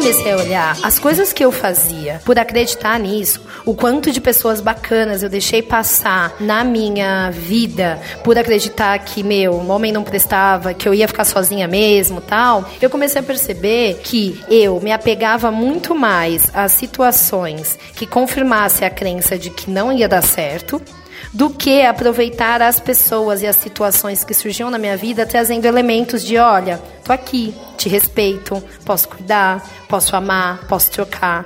Comecei 0.07 0.31
a 0.31 0.37
olhar 0.37 0.77
as 0.83 0.97
coisas 0.97 1.33
que 1.33 1.43
eu 1.43 1.51
fazia 1.51 2.21
por 2.23 2.39
acreditar 2.39 2.97
nisso, 2.97 3.41
o 3.65 3.75
quanto 3.75 4.09
de 4.09 4.21
pessoas 4.21 4.61
bacanas 4.61 5.21
eu 5.21 5.27
deixei 5.27 5.61
passar 5.61 6.33
na 6.39 6.63
minha 6.63 7.29
vida 7.29 7.99
por 8.23 8.37
acreditar 8.37 8.97
que, 8.99 9.21
meu, 9.21 9.55
homem 9.67 9.91
não 9.91 10.05
prestava, 10.05 10.73
que 10.73 10.87
eu 10.87 10.93
ia 10.93 11.09
ficar 11.09 11.25
sozinha 11.25 11.67
mesmo 11.67 12.21
tal, 12.21 12.63
eu 12.81 12.89
comecei 12.89 13.19
a 13.19 13.23
perceber 13.23 13.99
que 14.01 14.41
eu 14.49 14.79
me 14.79 14.93
apegava 14.93 15.51
muito 15.51 15.93
mais 15.93 16.49
às 16.53 16.71
situações 16.71 17.77
que 17.93 18.07
confirmassem 18.07 18.87
a 18.87 18.89
crença 18.89 19.37
de 19.37 19.49
que 19.49 19.69
não 19.69 19.91
ia 19.91 20.07
dar 20.07 20.23
certo 20.23 20.81
do 21.37 21.51
que 21.51 21.83
aproveitar 21.83 22.63
as 22.63 22.79
pessoas 22.79 23.43
e 23.43 23.45
as 23.45 23.55
situações 23.57 24.23
que 24.23 24.33
surgiam 24.33 24.71
na 24.71 24.79
minha 24.79 24.97
vida 24.97 25.23
trazendo 25.23 25.65
elementos 25.65 26.25
de, 26.25 26.35
olha, 26.35 26.81
tô 27.03 27.13
aqui, 27.13 27.53
te 27.77 27.87
respeito, 27.87 28.61
posso 28.83 29.07
cuidar, 29.07 29.63
posso 29.87 30.15
amar, 30.15 30.65
posso 30.67 30.89
trocar. 30.89 31.45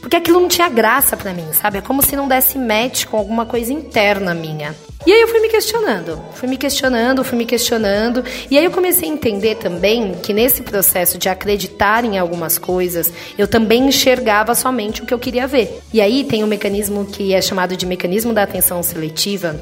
Porque 0.00 0.14
aquilo 0.14 0.38
não 0.38 0.46
tinha 0.48 0.68
graça 0.68 1.16
para 1.16 1.34
mim, 1.34 1.52
sabe? 1.52 1.78
É 1.78 1.80
como 1.80 2.04
se 2.04 2.14
não 2.14 2.28
desse 2.28 2.56
match 2.56 3.06
com 3.06 3.16
alguma 3.16 3.44
coisa 3.44 3.72
interna 3.72 4.32
minha. 4.32 4.76
E 5.04 5.12
aí 5.12 5.20
eu 5.20 5.26
fui 5.26 5.40
me 5.40 5.48
questionando, 5.48 6.22
fui 6.34 6.48
me 6.48 6.56
questionando, 6.56 7.24
fui 7.24 7.36
me 7.36 7.44
questionando, 7.44 8.24
e 8.48 8.56
aí 8.56 8.64
eu 8.64 8.70
comecei 8.70 9.08
a 9.08 9.12
entender 9.12 9.56
também 9.56 10.14
que 10.22 10.32
nesse 10.32 10.62
processo 10.62 11.18
de 11.18 11.28
acreditar 11.28 12.04
em 12.04 12.18
algumas 12.18 12.56
coisas, 12.56 13.12
eu 13.36 13.48
também 13.48 13.88
enxergava 13.88 14.54
somente 14.54 15.02
o 15.02 15.06
que 15.06 15.12
eu 15.12 15.18
queria 15.18 15.46
ver. 15.46 15.80
E 15.92 16.00
aí 16.00 16.22
tem 16.22 16.44
um 16.44 16.46
mecanismo 16.46 17.04
que 17.04 17.34
é 17.34 17.42
chamado 17.42 17.76
de 17.76 17.84
mecanismo 17.84 18.32
da 18.32 18.44
atenção 18.44 18.80
seletiva, 18.80 19.60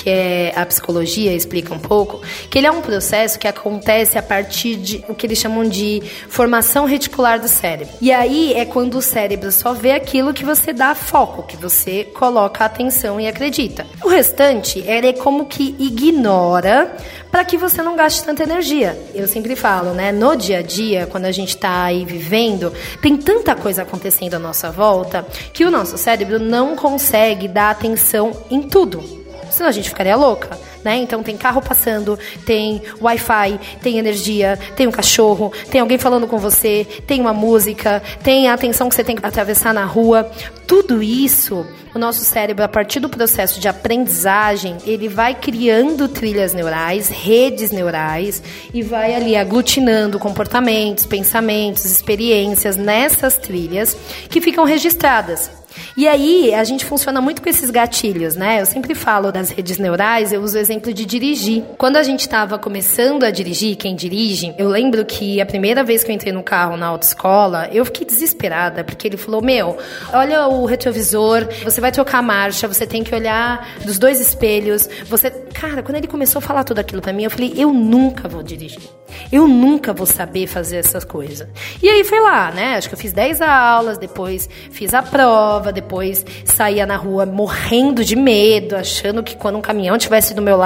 que 0.00 0.08
é 0.08 0.52
a 0.56 0.64
psicologia 0.64 1.34
explica 1.34 1.74
um 1.74 1.78
pouco, 1.78 2.22
que 2.48 2.56
ele 2.56 2.66
é 2.66 2.70
um 2.70 2.80
processo 2.80 3.38
que 3.38 3.46
acontece 3.46 4.16
a 4.16 4.22
partir 4.22 4.76
de 4.76 5.04
o 5.08 5.14
que 5.14 5.26
eles 5.26 5.38
chamam 5.38 5.68
de 5.68 6.02
formação 6.26 6.86
reticular 6.86 7.38
do 7.38 7.48
cérebro. 7.48 7.94
E 8.00 8.10
aí 8.10 8.54
é 8.54 8.64
quando 8.64 8.96
o 8.96 9.02
cérebro 9.02 9.52
só 9.52 9.74
vê 9.74 9.92
aquilo 9.92 10.32
que 10.32 10.42
você 10.42 10.72
dá 10.72 10.94
foco, 10.94 11.42
que 11.42 11.56
você 11.56 12.04
coloca 12.04 12.64
atenção 12.64 13.20
e 13.20 13.28
acredita. 13.28 13.86
O 14.02 14.08
restante, 14.08 14.78
ele 14.86 15.08
é 15.08 15.12
como 15.12 15.44
que 15.44 15.76
ignora 15.78 16.96
para 17.30 17.44
que 17.44 17.58
você 17.58 17.82
não 17.82 17.94
gaste 17.94 18.24
tanta 18.24 18.42
energia. 18.42 18.98
Eu 19.14 19.28
sempre 19.28 19.54
falo, 19.54 19.92
né? 19.92 20.10
No 20.10 20.34
dia 20.34 20.60
a 20.60 20.62
dia, 20.62 21.06
quando 21.06 21.26
a 21.26 21.32
gente 21.32 21.50
está 21.50 21.84
aí 21.84 22.06
vivendo, 22.06 22.72
tem 23.02 23.18
tanta 23.18 23.54
coisa 23.54 23.82
acontecendo 23.82 24.34
à 24.34 24.38
nossa 24.38 24.70
volta 24.70 25.26
que 25.52 25.64
o 25.64 25.70
nosso 25.70 25.98
cérebro 25.98 26.38
não 26.38 26.74
consegue 26.74 27.46
dar 27.46 27.70
atenção 27.70 28.32
em 28.50 28.62
tudo. 28.62 29.19
Senão 29.50 29.68
a 29.68 29.72
gente 29.72 29.88
ficaria 29.88 30.16
louca. 30.16 30.58
Né? 30.84 30.96
Então 30.98 31.22
tem 31.22 31.36
carro 31.36 31.60
passando, 31.60 32.18
tem 32.46 32.80
Wi-Fi, 33.00 33.60
tem 33.82 33.98
energia, 33.98 34.58
tem 34.74 34.86
um 34.86 34.90
cachorro, 34.90 35.52
tem 35.70 35.80
alguém 35.80 35.98
falando 35.98 36.26
com 36.26 36.38
você, 36.38 36.86
tem 37.06 37.20
uma 37.20 37.34
música, 37.34 38.02
tem 38.22 38.48
a 38.48 38.54
atenção 38.54 38.88
que 38.88 38.94
você 38.94 39.04
tem 39.04 39.16
que 39.16 39.26
atravessar 39.26 39.74
na 39.74 39.84
rua. 39.84 40.30
Tudo 40.66 41.02
isso 41.02 41.66
o 41.94 41.98
nosso 41.98 42.24
cérebro, 42.24 42.64
a 42.64 42.68
partir 42.68 43.00
do 43.00 43.08
processo 43.08 43.60
de 43.60 43.66
aprendizagem, 43.66 44.76
ele 44.86 45.08
vai 45.08 45.34
criando 45.34 46.06
trilhas 46.06 46.54
neurais, 46.54 47.08
redes 47.08 47.72
neurais, 47.72 48.42
e 48.72 48.80
vai 48.80 49.14
ali 49.14 49.36
aglutinando 49.36 50.18
comportamentos, 50.18 51.04
pensamentos, 51.04 51.84
experiências 51.84 52.76
nessas 52.76 53.36
trilhas 53.36 53.96
que 54.28 54.40
ficam 54.40 54.64
registradas. 54.64 55.50
E 55.96 56.06
aí, 56.06 56.54
a 56.54 56.64
gente 56.64 56.84
funciona 56.84 57.20
muito 57.20 57.42
com 57.42 57.48
esses 57.48 57.70
gatilhos, 57.70 58.34
né? 58.34 58.60
Eu 58.60 58.66
sempre 58.66 58.94
falo 58.94 59.32
das 59.32 59.50
redes 59.50 59.78
neurais, 59.78 60.32
eu 60.32 60.42
uso 60.42 60.58
exemplo 60.70 60.94
de 60.94 61.04
dirigir. 61.04 61.64
Quando 61.76 61.96
a 61.96 62.02
gente 62.02 62.20
estava 62.20 62.56
começando 62.56 63.24
a 63.24 63.30
dirigir, 63.30 63.76
quem 63.76 63.96
dirige, 63.96 64.54
eu 64.56 64.68
lembro 64.68 65.04
que 65.04 65.40
a 65.40 65.46
primeira 65.46 65.82
vez 65.82 66.04
que 66.04 66.12
eu 66.12 66.14
entrei 66.14 66.32
no 66.32 66.44
carro 66.44 66.76
na 66.76 66.86
autoescola, 66.86 67.68
eu 67.72 67.84
fiquei 67.84 68.06
desesperada, 68.06 68.84
porque 68.84 69.08
ele 69.08 69.16
falou: 69.16 69.42
Meu, 69.42 69.76
olha 70.12 70.46
o 70.46 70.64
retrovisor, 70.64 71.48
você 71.64 71.80
vai 71.80 71.90
trocar 71.90 72.18
a 72.18 72.22
marcha, 72.22 72.68
você 72.68 72.86
tem 72.86 73.02
que 73.02 73.12
olhar 73.12 73.68
dos 73.84 73.98
dois 73.98 74.20
espelhos. 74.20 74.88
Você. 75.06 75.30
Cara, 75.30 75.82
quando 75.82 75.96
ele 75.96 76.06
começou 76.06 76.38
a 76.38 76.42
falar 76.42 76.62
tudo 76.62 76.78
aquilo 76.78 77.02
para 77.02 77.12
mim, 77.12 77.24
eu 77.24 77.30
falei: 77.30 77.52
Eu 77.56 77.72
nunca 77.72 78.28
vou 78.28 78.42
dirigir. 78.42 79.00
Eu 79.30 79.46
nunca 79.46 79.92
vou 79.92 80.06
saber 80.06 80.46
fazer 80.46 80.76
essas 80.76 81.04
coisas. 81.04 81.48
E 81.82 81.88
aí 81.88 82.04
foi 82.04 82.20
lá, 82.20 82.50
né? 82.50 82.76
Acho 82.76 82.88
que 82.88 82.94
eu 82.94 82.98
fiz 82.98 83.12
10 83.12 83.40
aulas, 83.40 83.98
depois 83.98 84.48
fiz 84.70 84.94
a 84.94 85.02
prova, 85.02 85.72
depois 85.72 86.24
saía 86.44 86.86
na 86.86 86.96
rua 86.96 87.26
morrendo 87.26 88.04
de 88.04 88.14
medo, 88.14 88.76
achando 88.76 89.22
que 89.22 89.36
quando 89.36 89.58
um 89.58 89.60
caminhão 89.60 89.98
tivesse 89.98 90.32
do 90.34 90.40
meu 90.40 90.56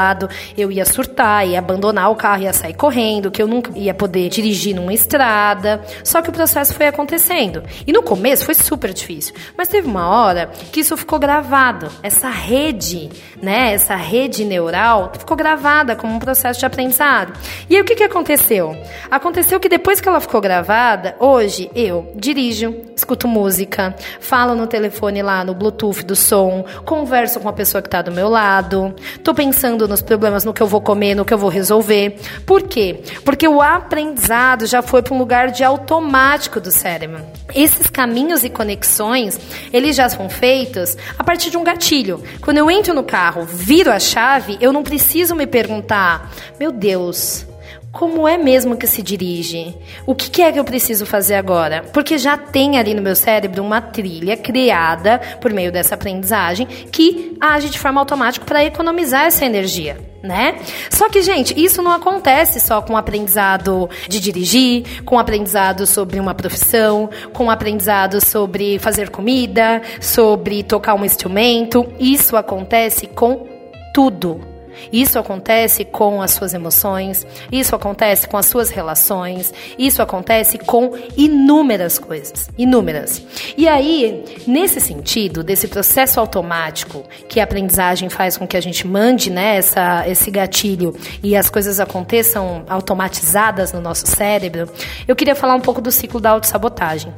eu 0.57 0.71
ia 0.71 0.85
surtar, 0.85 1.47
ia 1.47 1.59
abandonar 1.59 2.11
o 2.11 2.17
carro, 2.17 2.43
ia 2.43 2.53
sair 2.53 2.75
correndo, 2.75 3.31
que 3.31 3.43
eu 3.43 3.47
nunca 3.47 3.71
ia 3.77 3.95
poder 3.95 4.29
dirigir 4.29 4.75
numa 4.75 4.93
estrada. 4.93 5.83
Só 6.03 6.21
que 6.23 6.31
o 6.31 6.33
processo 6.33 6.75
foi 6.75 6.87
acontecendo. 6.87 7.63
E 7.87 7.93
no 7.93 8.03
começo 8.03 8.45
foi 8.45 8.55
super 8.55 8.93
difícil, 8.93 9.35
mas 9.57 9.69
teve 9.69 9.89
uma 9.89 10.09
hora 10.09 10.51
que 10.73 10.81
isso 10.81 10.97
ficou 10.97 11.19
gravado. 11.19 11.89
Essa 12.03 12.29
rede, 12.29 13.11
né, 13.45 13.75
essa 13.75 13.95
rede 13.95 14.45
neural 14.45 15.13
ficou 15.19 15.37
gravada 15.37 15.95
como 15.95 16.15
um 16.15 16.19
processo 16.19 16.59
de 16.59 16.67
aprendizado. 16.67 17.35
E 17.69 17.77
aí 17.77 17.83
o 17.83 17.85
que 17.85 17.95
que 17.95 18.03
aconteceu? 18.03 18.77
Aconteceu 19.11 19.61
que 19.61 19.69
depois 19.69 20.01
que 20.01 20.09
ela 20.09 20.21
ficou 20.21 20.41
gravada, 20.41 21.15
hoje 21.21 21.71
eu 21.75 22.11
dirijo, 22.17 22.75
escuto 22.97 23.29
música, 23.29 23.95
falo 24.19 24.55
no 24.55 24.67
telefone 24.67 25.23
lá 25.23 25.45
no 25.45 25.55
Bluetooth 25.55 26.03
do 26.03 26.17
som, 26.17 26.65
converso 26.85 27.39
com 27.39 27.49
a 27.49 27.53
pessoa 27.53 27.83
que 27.83 27.89
está 27.89 28.01
do 28.01 28.11
meu 28.11 28.29
lado, 28.29 28.95
tô 29.23 29.35
pensando 29.35 29.87
nos 29.87 30.01
problemas, 30.01 30.45
no 30.45 30.55
que 30.55 30.63
eu 30.63 30.67
vou 30.67 30.81
comer, 30.81 31.15
no 31.15 31.25
que 31.25 31.35
eu 31.35 31.39
vou 31.39 31.51
resolver. 31.51 32.19
Por 32.47 32.63
quê? 32.63 33.03
Porque 33.25 33.47
o 33.47 33.61
aprendizado 33.61 34.67
já 34.67 34.81
foi 34.81 35.03
para 35.03 35.15
um 35.15 35.19
lugar 35.19 35.51
de 35.51 35.63
automático 35.63 36.61
do 36.61 36.71
cérebro. 36.71 37.23
Esses 37.55 37.89
caminhos 37.89 38.43
e 38.43 38.49
conexões, 38.49 39.39
eles 39.73 39.95
já 39.95 40.09
são 40.09 40.31
feitos 40.31 40.97
a 41.19 41.23
partir 41.23 41.51
de 41.51 41.57
um 41.57 41.65
gatilho. 41.65 42.23
Quando 42.41 42.59
eu 42.59 42.71
entro 42.71 42.95
no 42.95 43.03
carro, 43.03 43.34
viro 43.43 43.91
a 43.91 43.99
chave, 43.99 44.57
eu 44.61 44.73
não 44.73 44.83
preciso 44.83 45.35
me 45.35 45.47
perguntar, 45.47 46.33
meu 46.59 46.71
Deus, 46.71 47.47
como 47.91 48.27
é 48.27 48.37
mesmo 48.37 48.77
que 48.77 48.87
se 48.87 49.03
dirige? 49.03 49.75
O 50.05 50.15
que 50.15 50.43
é 50.43 50.51
que 50.51 50.59
eu 50.59 50.65
preciso 50.65 51.07
fazer 51.07 51.37
agora? 51.37 51.85
Porque 51.93 52.19
já 52.19 52.37
tem 52.37 52.77
ali 52.77 52.93
no 52.93 53.01
meu 53.01 53.15
cérebro 53.15 53.63
uma 53.63 53.81
trilha 53.81 54.37
criada 54.37 55.21
por 55.41 55.53
meio 55.53 55.71
dessa 55.71 55.95
aprendizagem 55.95 56.67
que 56.67 57.37
age 57.41 57.71
de 57.71 57.79
forma 57.79 58.01
automática 58.01 58.45
para 58.45 58.65
economizar 58.65 59.27
essa 59.27 59.45
energia. 59.45 60.14
Né? 60.25 60.57
Só 60.91 61.11
que, 61.11 61.21
gente, 61.21 61.53
isso 61.63 61.83
não 61.83 61.93
acontece 61.93 62.59
só 62.59 62.81
com 62.81 62.97
aprendizado 62.97 63.91
de 64.09 64.19
dirigir, 64.19 65.05
com 65.05 65.19
aprendizado 65.19 65.87
sobre 65.87 66.19
uma 66.19 66.35
profissão, 66.35 67.11
com 67.35 67.51
aprendizado 67.51 68.25
sobre 68.25 68.79
fazer 68.79 69.11
comida, 69.11 69.83
sobre 70.01 70.63
tocar 70.63 70.95
um 70.95 71.05
instrumento. 71.05 71.87
Isso 72.01 72.39
acontece 72.39 73.07
com 73.07 73.47
tudo 73.93 74.54
isso 74.93 75.19
acontece 75.19 75.85
com 75.85 76.21
as 76.23 76.33
suas 76.33 76.55
emoções, 76.55 77.27
isso 77.51 77.75
acontece 77.75 78.29
com 78.29 78.37
as 78.37 78.47
suas 78.47 78.71
relações, 78.71 79.53
isso 79.79 80.03
acontece 80.03 80.59
com 80.59 80.93
inúmeras 81.17 81.99
coisas, 81.99 82.49
inúmeras. 82.57 83.23
E 83.57 83.69
aí, 83.69 84.25
nesse 84.47 84.81
sentido, 84.81 85.43
desse 85.43 85.69
processo 85.69 86.21
automático 86.21 87.05
que 87.29 87.41
a 87.41 87.45
aprendizagem 87.45 88.09
faz 88.09 88.37
com 88.37 88.47
que 88.47 88.57
a 88.57 88.61
gente 88.61 88.87
mande 88.87 89.31
né, 89.31 89.57
essa, 89.57 90.09
esse 90.09 90.31
gatilho 90.31 90.95
e 91.23 91.37
as 91.37 91.51
coisas 91.51 91.81
aconteçam 91.81 92.65
automatizadas 92.69 93.73
no 93.73 93.81
nosso 93.81 94.07
cérebro, 94.07 94.69
eu 95.07 95.17
queria 95.17 95.35
falar 95.35 95.55
um 95.55 95.61
pouco 95.61 95.81
do 95.81 95.91
ciclo 95.91 96.21
da 96.21 96.31
autossabotagem. 96.31 97.13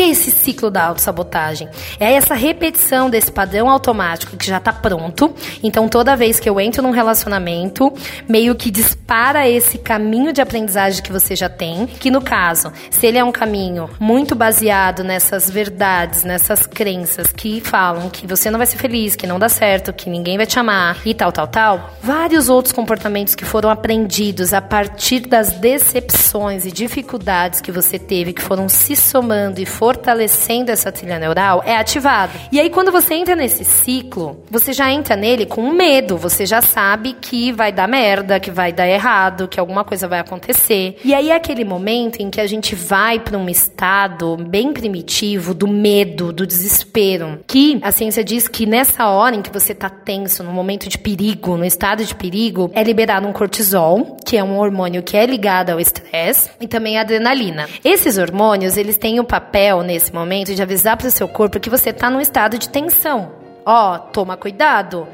Que 0.00 0.04
é 0.04 0.08
esse 0.08 0.30
ciclo 0.30 0.70
da 0.70 0.84
autossabotagem? 0.84 1.68
É 1.98 2.14
essa 2.14 2.34
repetição 2.34 3.10
desse 3.10 3.30
padrão 3.30 3.68
automático 3.68 4.34
que 4.34 4.46
já 4.46 4.56
está 4.56 4.72
pronto. 4.72 5.34
Então, 5.62 5.90
toda 5.90 6.16
vez 6.16 6.40
que 6.40 6.48
eu 6.48 6.58
entro 6.58 6.82
num 6.82 6.90
relacionamento, 6.90 7.92
meio 8.26 8.54
que 8.54 8.70
dispara 8.70 9.46
esse 9.46 9.76
caminho 9.76 10.32
de 10.32 10.40
aprendizagem 10.40 11.02
que 11.02 11.12
você 11.12 11.36
já 11.36 11.50
tem. 11.50 11.86
Que 11.86 12.10
no 12.10 12.22
caso, 12.22 12.72
se 12.88 13.06
ele 13.06 13.18
é 13.18 13.24
um 13.24 13.30
caminho 13.30 13.90
muito 14.00 14.34
baseado 14.34 15.04
nessas 15.04 15.50
verdades, 15.50 16.24
nessas 16.24 16.66
crenças 16.66 17.26
que 17.30 17.60
falam 17.60 18.08
que 18.08 18.26
você 18.26 18.50
não 18.50 18.56
vai 18.56 18.66
ser 18.66 18.78
feliz, 18.78 19.14
que 19.14 19.26
não 19.26 19.38
dá 19.38 19.50
certo, 19.50 19.92
que 19.92 20.08
ninguém 20.08 20.38
vai 20.38 20.46
te 20.46 20.58
amar 20.58 20.96
e 21.04 21.12
tal, 21.12 21.30
tal, 21.30 21.46
tal, 21.46 21.90
vários 22.02 22.48
outros 22.48 22.72
comportamentos 22.72 23.34
que 23.34 23.44
foram 23.44 23.68
aprendidos 23.68 24.54
a 24.54 24.62
partir 24.62 25.20
das 25.20 25.50
decepções 25.52 26.64
e 26.64 26.72
dificuldades 26.72 27.60
que 27.60 27.70
você 27.70 27.98
teve, 27.98 28.32
que 28.32 28.40
foram 28.40 28.66
se 28.66 28.96
somando 28.96 29.60
e 29.60 29.66
fortalecendo 29.90 30.70
essa 30.70 30.92
trilha 30.92 31.18
neural 31.18 31.64
é 31.66 31.76
ativado. 31.76 32.38
E 32.52 32.60
aí, 32.60 32.70
quando 32.70 32.92
você 32.92 33.14
entra 33.14 33.34
nesse 33.34 33.64
ciclo, 33.64 34.44
você 34.48 34.72
já 34.72 34.90
entra 34.92 35.16
nele 35.16 35.46
com 35.46 35.68
medo, 35.72 36.16
você 36.16 36.46
já 36.46 36.62
sabe 36.62 37.16
que 37.20 37.50
vai 37.50 37.72
dar 37.72 37.88
merda, 37.88 38.38
que 38.38 38.52
vai 38.52 38.72
dar 38.72 38.86
errado, 38.86 39.48
que 39.48 39.58
alguma 39.58 39.82
coisa 39.82 40.06
vai 40.06 40.20
acontecer. 40.20 40.96
E 41.04 41.12
aí 41.12 41.30
é 41.30 41.34
aquele 41.34 41.64
momento 41.64 42.20
em 42.20 42.30
que 42.30 42.40
a 42.40 42.46
gente 42.46 42.76
vai 42.76 43.18
para 43.18 43.36
um 43.36 43.48
estado 43.48 44.36
bem 44.36 44.72
primitivo 44.72 45.52
do 45.52 45.66
medo, 45.66 46.32
do 46.32 46.46
desespero, 46.46 47.40
que 47.48 47.80
a 47.82 47.90
ciência 47.90 48.22
diz 48.22 48.46
que 48.46 48.66
nessa 48.66 49.08
hora 49.08 49.34
em 49.34 49.42
que 49.42 49.52
você 49.52 49.74
tá 49.74 49.90
tenso, 49.90 50.44
no 50.44 50.52
momento 50.52 50.88
de 50.88 50.98
perigo, 50.98 51.56
no 51.56 51.64
estado 51.64 52.04
de 52.04 52.14
perigo, 52.14 52.70
é 52.74 52.82
liberado 52.84 53.26
um 53.26 53.32
cortisol, 53.32 54.16
que 54.24 54.36
é 54.36 54.44
um 54.44 54.56
hormônio 54.56 55.02
que 55.02 55.16
é 55.16 55.26
ligado 55.26 55.70
ao 55.70 55.80
estresse, 55.80 56.48
e 56.60 56.68
também 56.68 56.96
a 56.96 57.00
adrenalina. 57.00 57.68
Esses 57.84 58.18
hormônios, 58.18 58.76
eles 58.76 58.96
têm 58.96 59.18
o 59.18 59.24
papel 59.24 59.69
papel 59.70 59.82
nesse 59.82 60.12
momento 60.12 60.54
de 60.54 60.62
avisar 60.62 60.96
para 60.96 61.06
o 61.06 61.10
seu 61.10 61.28
corpo 61.28 61.60
que 61.60 61.70
você 61.70 61.90
está 61.90 62.10
num 62.10 62.20
estado 62.20 62.58
de 62.58 62.68
tensão. 62.68 63.32
Ó, 63.64 63.94
oh, 63.94 63.98
toma 63.98 64.36
cuidado 64.36 65.06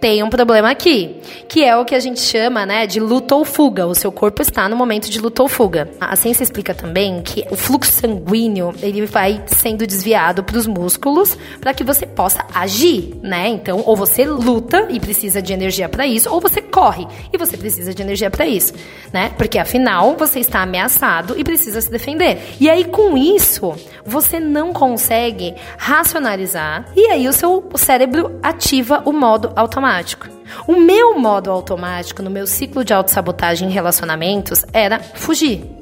tem 0.00 0.22
um 0.22 0.30
problema 0.30 0.70
aqui, 0.70 1.16
que 1.46 1.62
é 1.62 1.76
o 1.76 1.84
que 1.84 1.94
a 1.94 2.00
gente 2.00 2.20
chama, 2.20 2.64
né, 2.64 2.86
de 2.86 2.98
luta 2.98 3.34
ou 3.34 3.44
fuga. 3.44 3.86
O 3.86 3.94
seu 3.94 4.10
corpo 4.10 4.40
está 4.40 4.66
no 4.66 4.74
momento 4.74 5.10
de 5.10 5.20
luta 5.20 5.42
ou 5.42 5.48
fuga. 5.48 5.90
A 6.00 6.16
ciência 6.16 6.42
explica 6.42 6.74
também 6.74 7.20
que 7.22 7.44
o 7.50 7.56
fluxo 7.56 7.92
sanguíneo, 7.92 8.72
ele 8.80 9.04
vai 9.04 9.42
sendo 9.46 9.86
desviado 9.86 10.42
para 10.42 10.56
os 10.56 10.66
músculos 10.66 11.36
para 11.60 11.74
que 11.74 11.84
você 11.84 12.06
possa 12.06 12.46
agir, 12.54 13.14
né? 13.22 13.48
Então, 13.48 13.82
ou 13.84 13.94
você 13.94 14.24
luta 14.24 14.86
e 14.88 14.98
precisa 14.98 15.42
de 15.42 15.52
energia 15.52 15.88
para 15.88 16.06
isso, 16.06 16.30
ou 16.30 16.40
você 16.40 16.62
corre 16.62 17.06
e 17.30 17.36
você 17.36 17.58
precisa 17.58 17.92
de 17.92 18.00
energia 18.00 18.30
para 18.30 18.46
isso, 18.46 18.72
né? 19.12 19.32
Porque 19.36 19.58
afinal, 19.58 20.16
você 20.16 20.40
está 20.40 20.62
ameaçado 20.62 21.34
e 21.36 21.44
precisa 21.44 21.80
se 21.80 21.90
defender. 21.90 22.38
E 22.58 22.70
aí 22.70 22.84
com 22.84 23.18
isso, 23.18 23.74
você 24.04 24.40
não 24.40 24.72
consegue 24.72 25.54
racionalizar 25.76 26.86
e 26.96 27.06
aí 27.08 27.28
o 27.28 27.32
seu 27.34 27.68
cérebro 27.74 28.38
ativa 28.42 29.02
o 29.04 29.12
modo 29.12 29.52
automático 29.54 29.89
automático. 29.90 30.28
O 30.66 30.76
meu 30.76 31.18
modo 31.18 31.50
automático 31.50 32.22
no 32.22 32.30
meu 32.30 32.46
ciclo 32.46 32.84
de 32.84 32.94
autossabotagem 32.94 33.68
em 33.68 33.72
relacionamentos 33.72 34.64
era 34.72 35.00
fugir. 35.00 35.80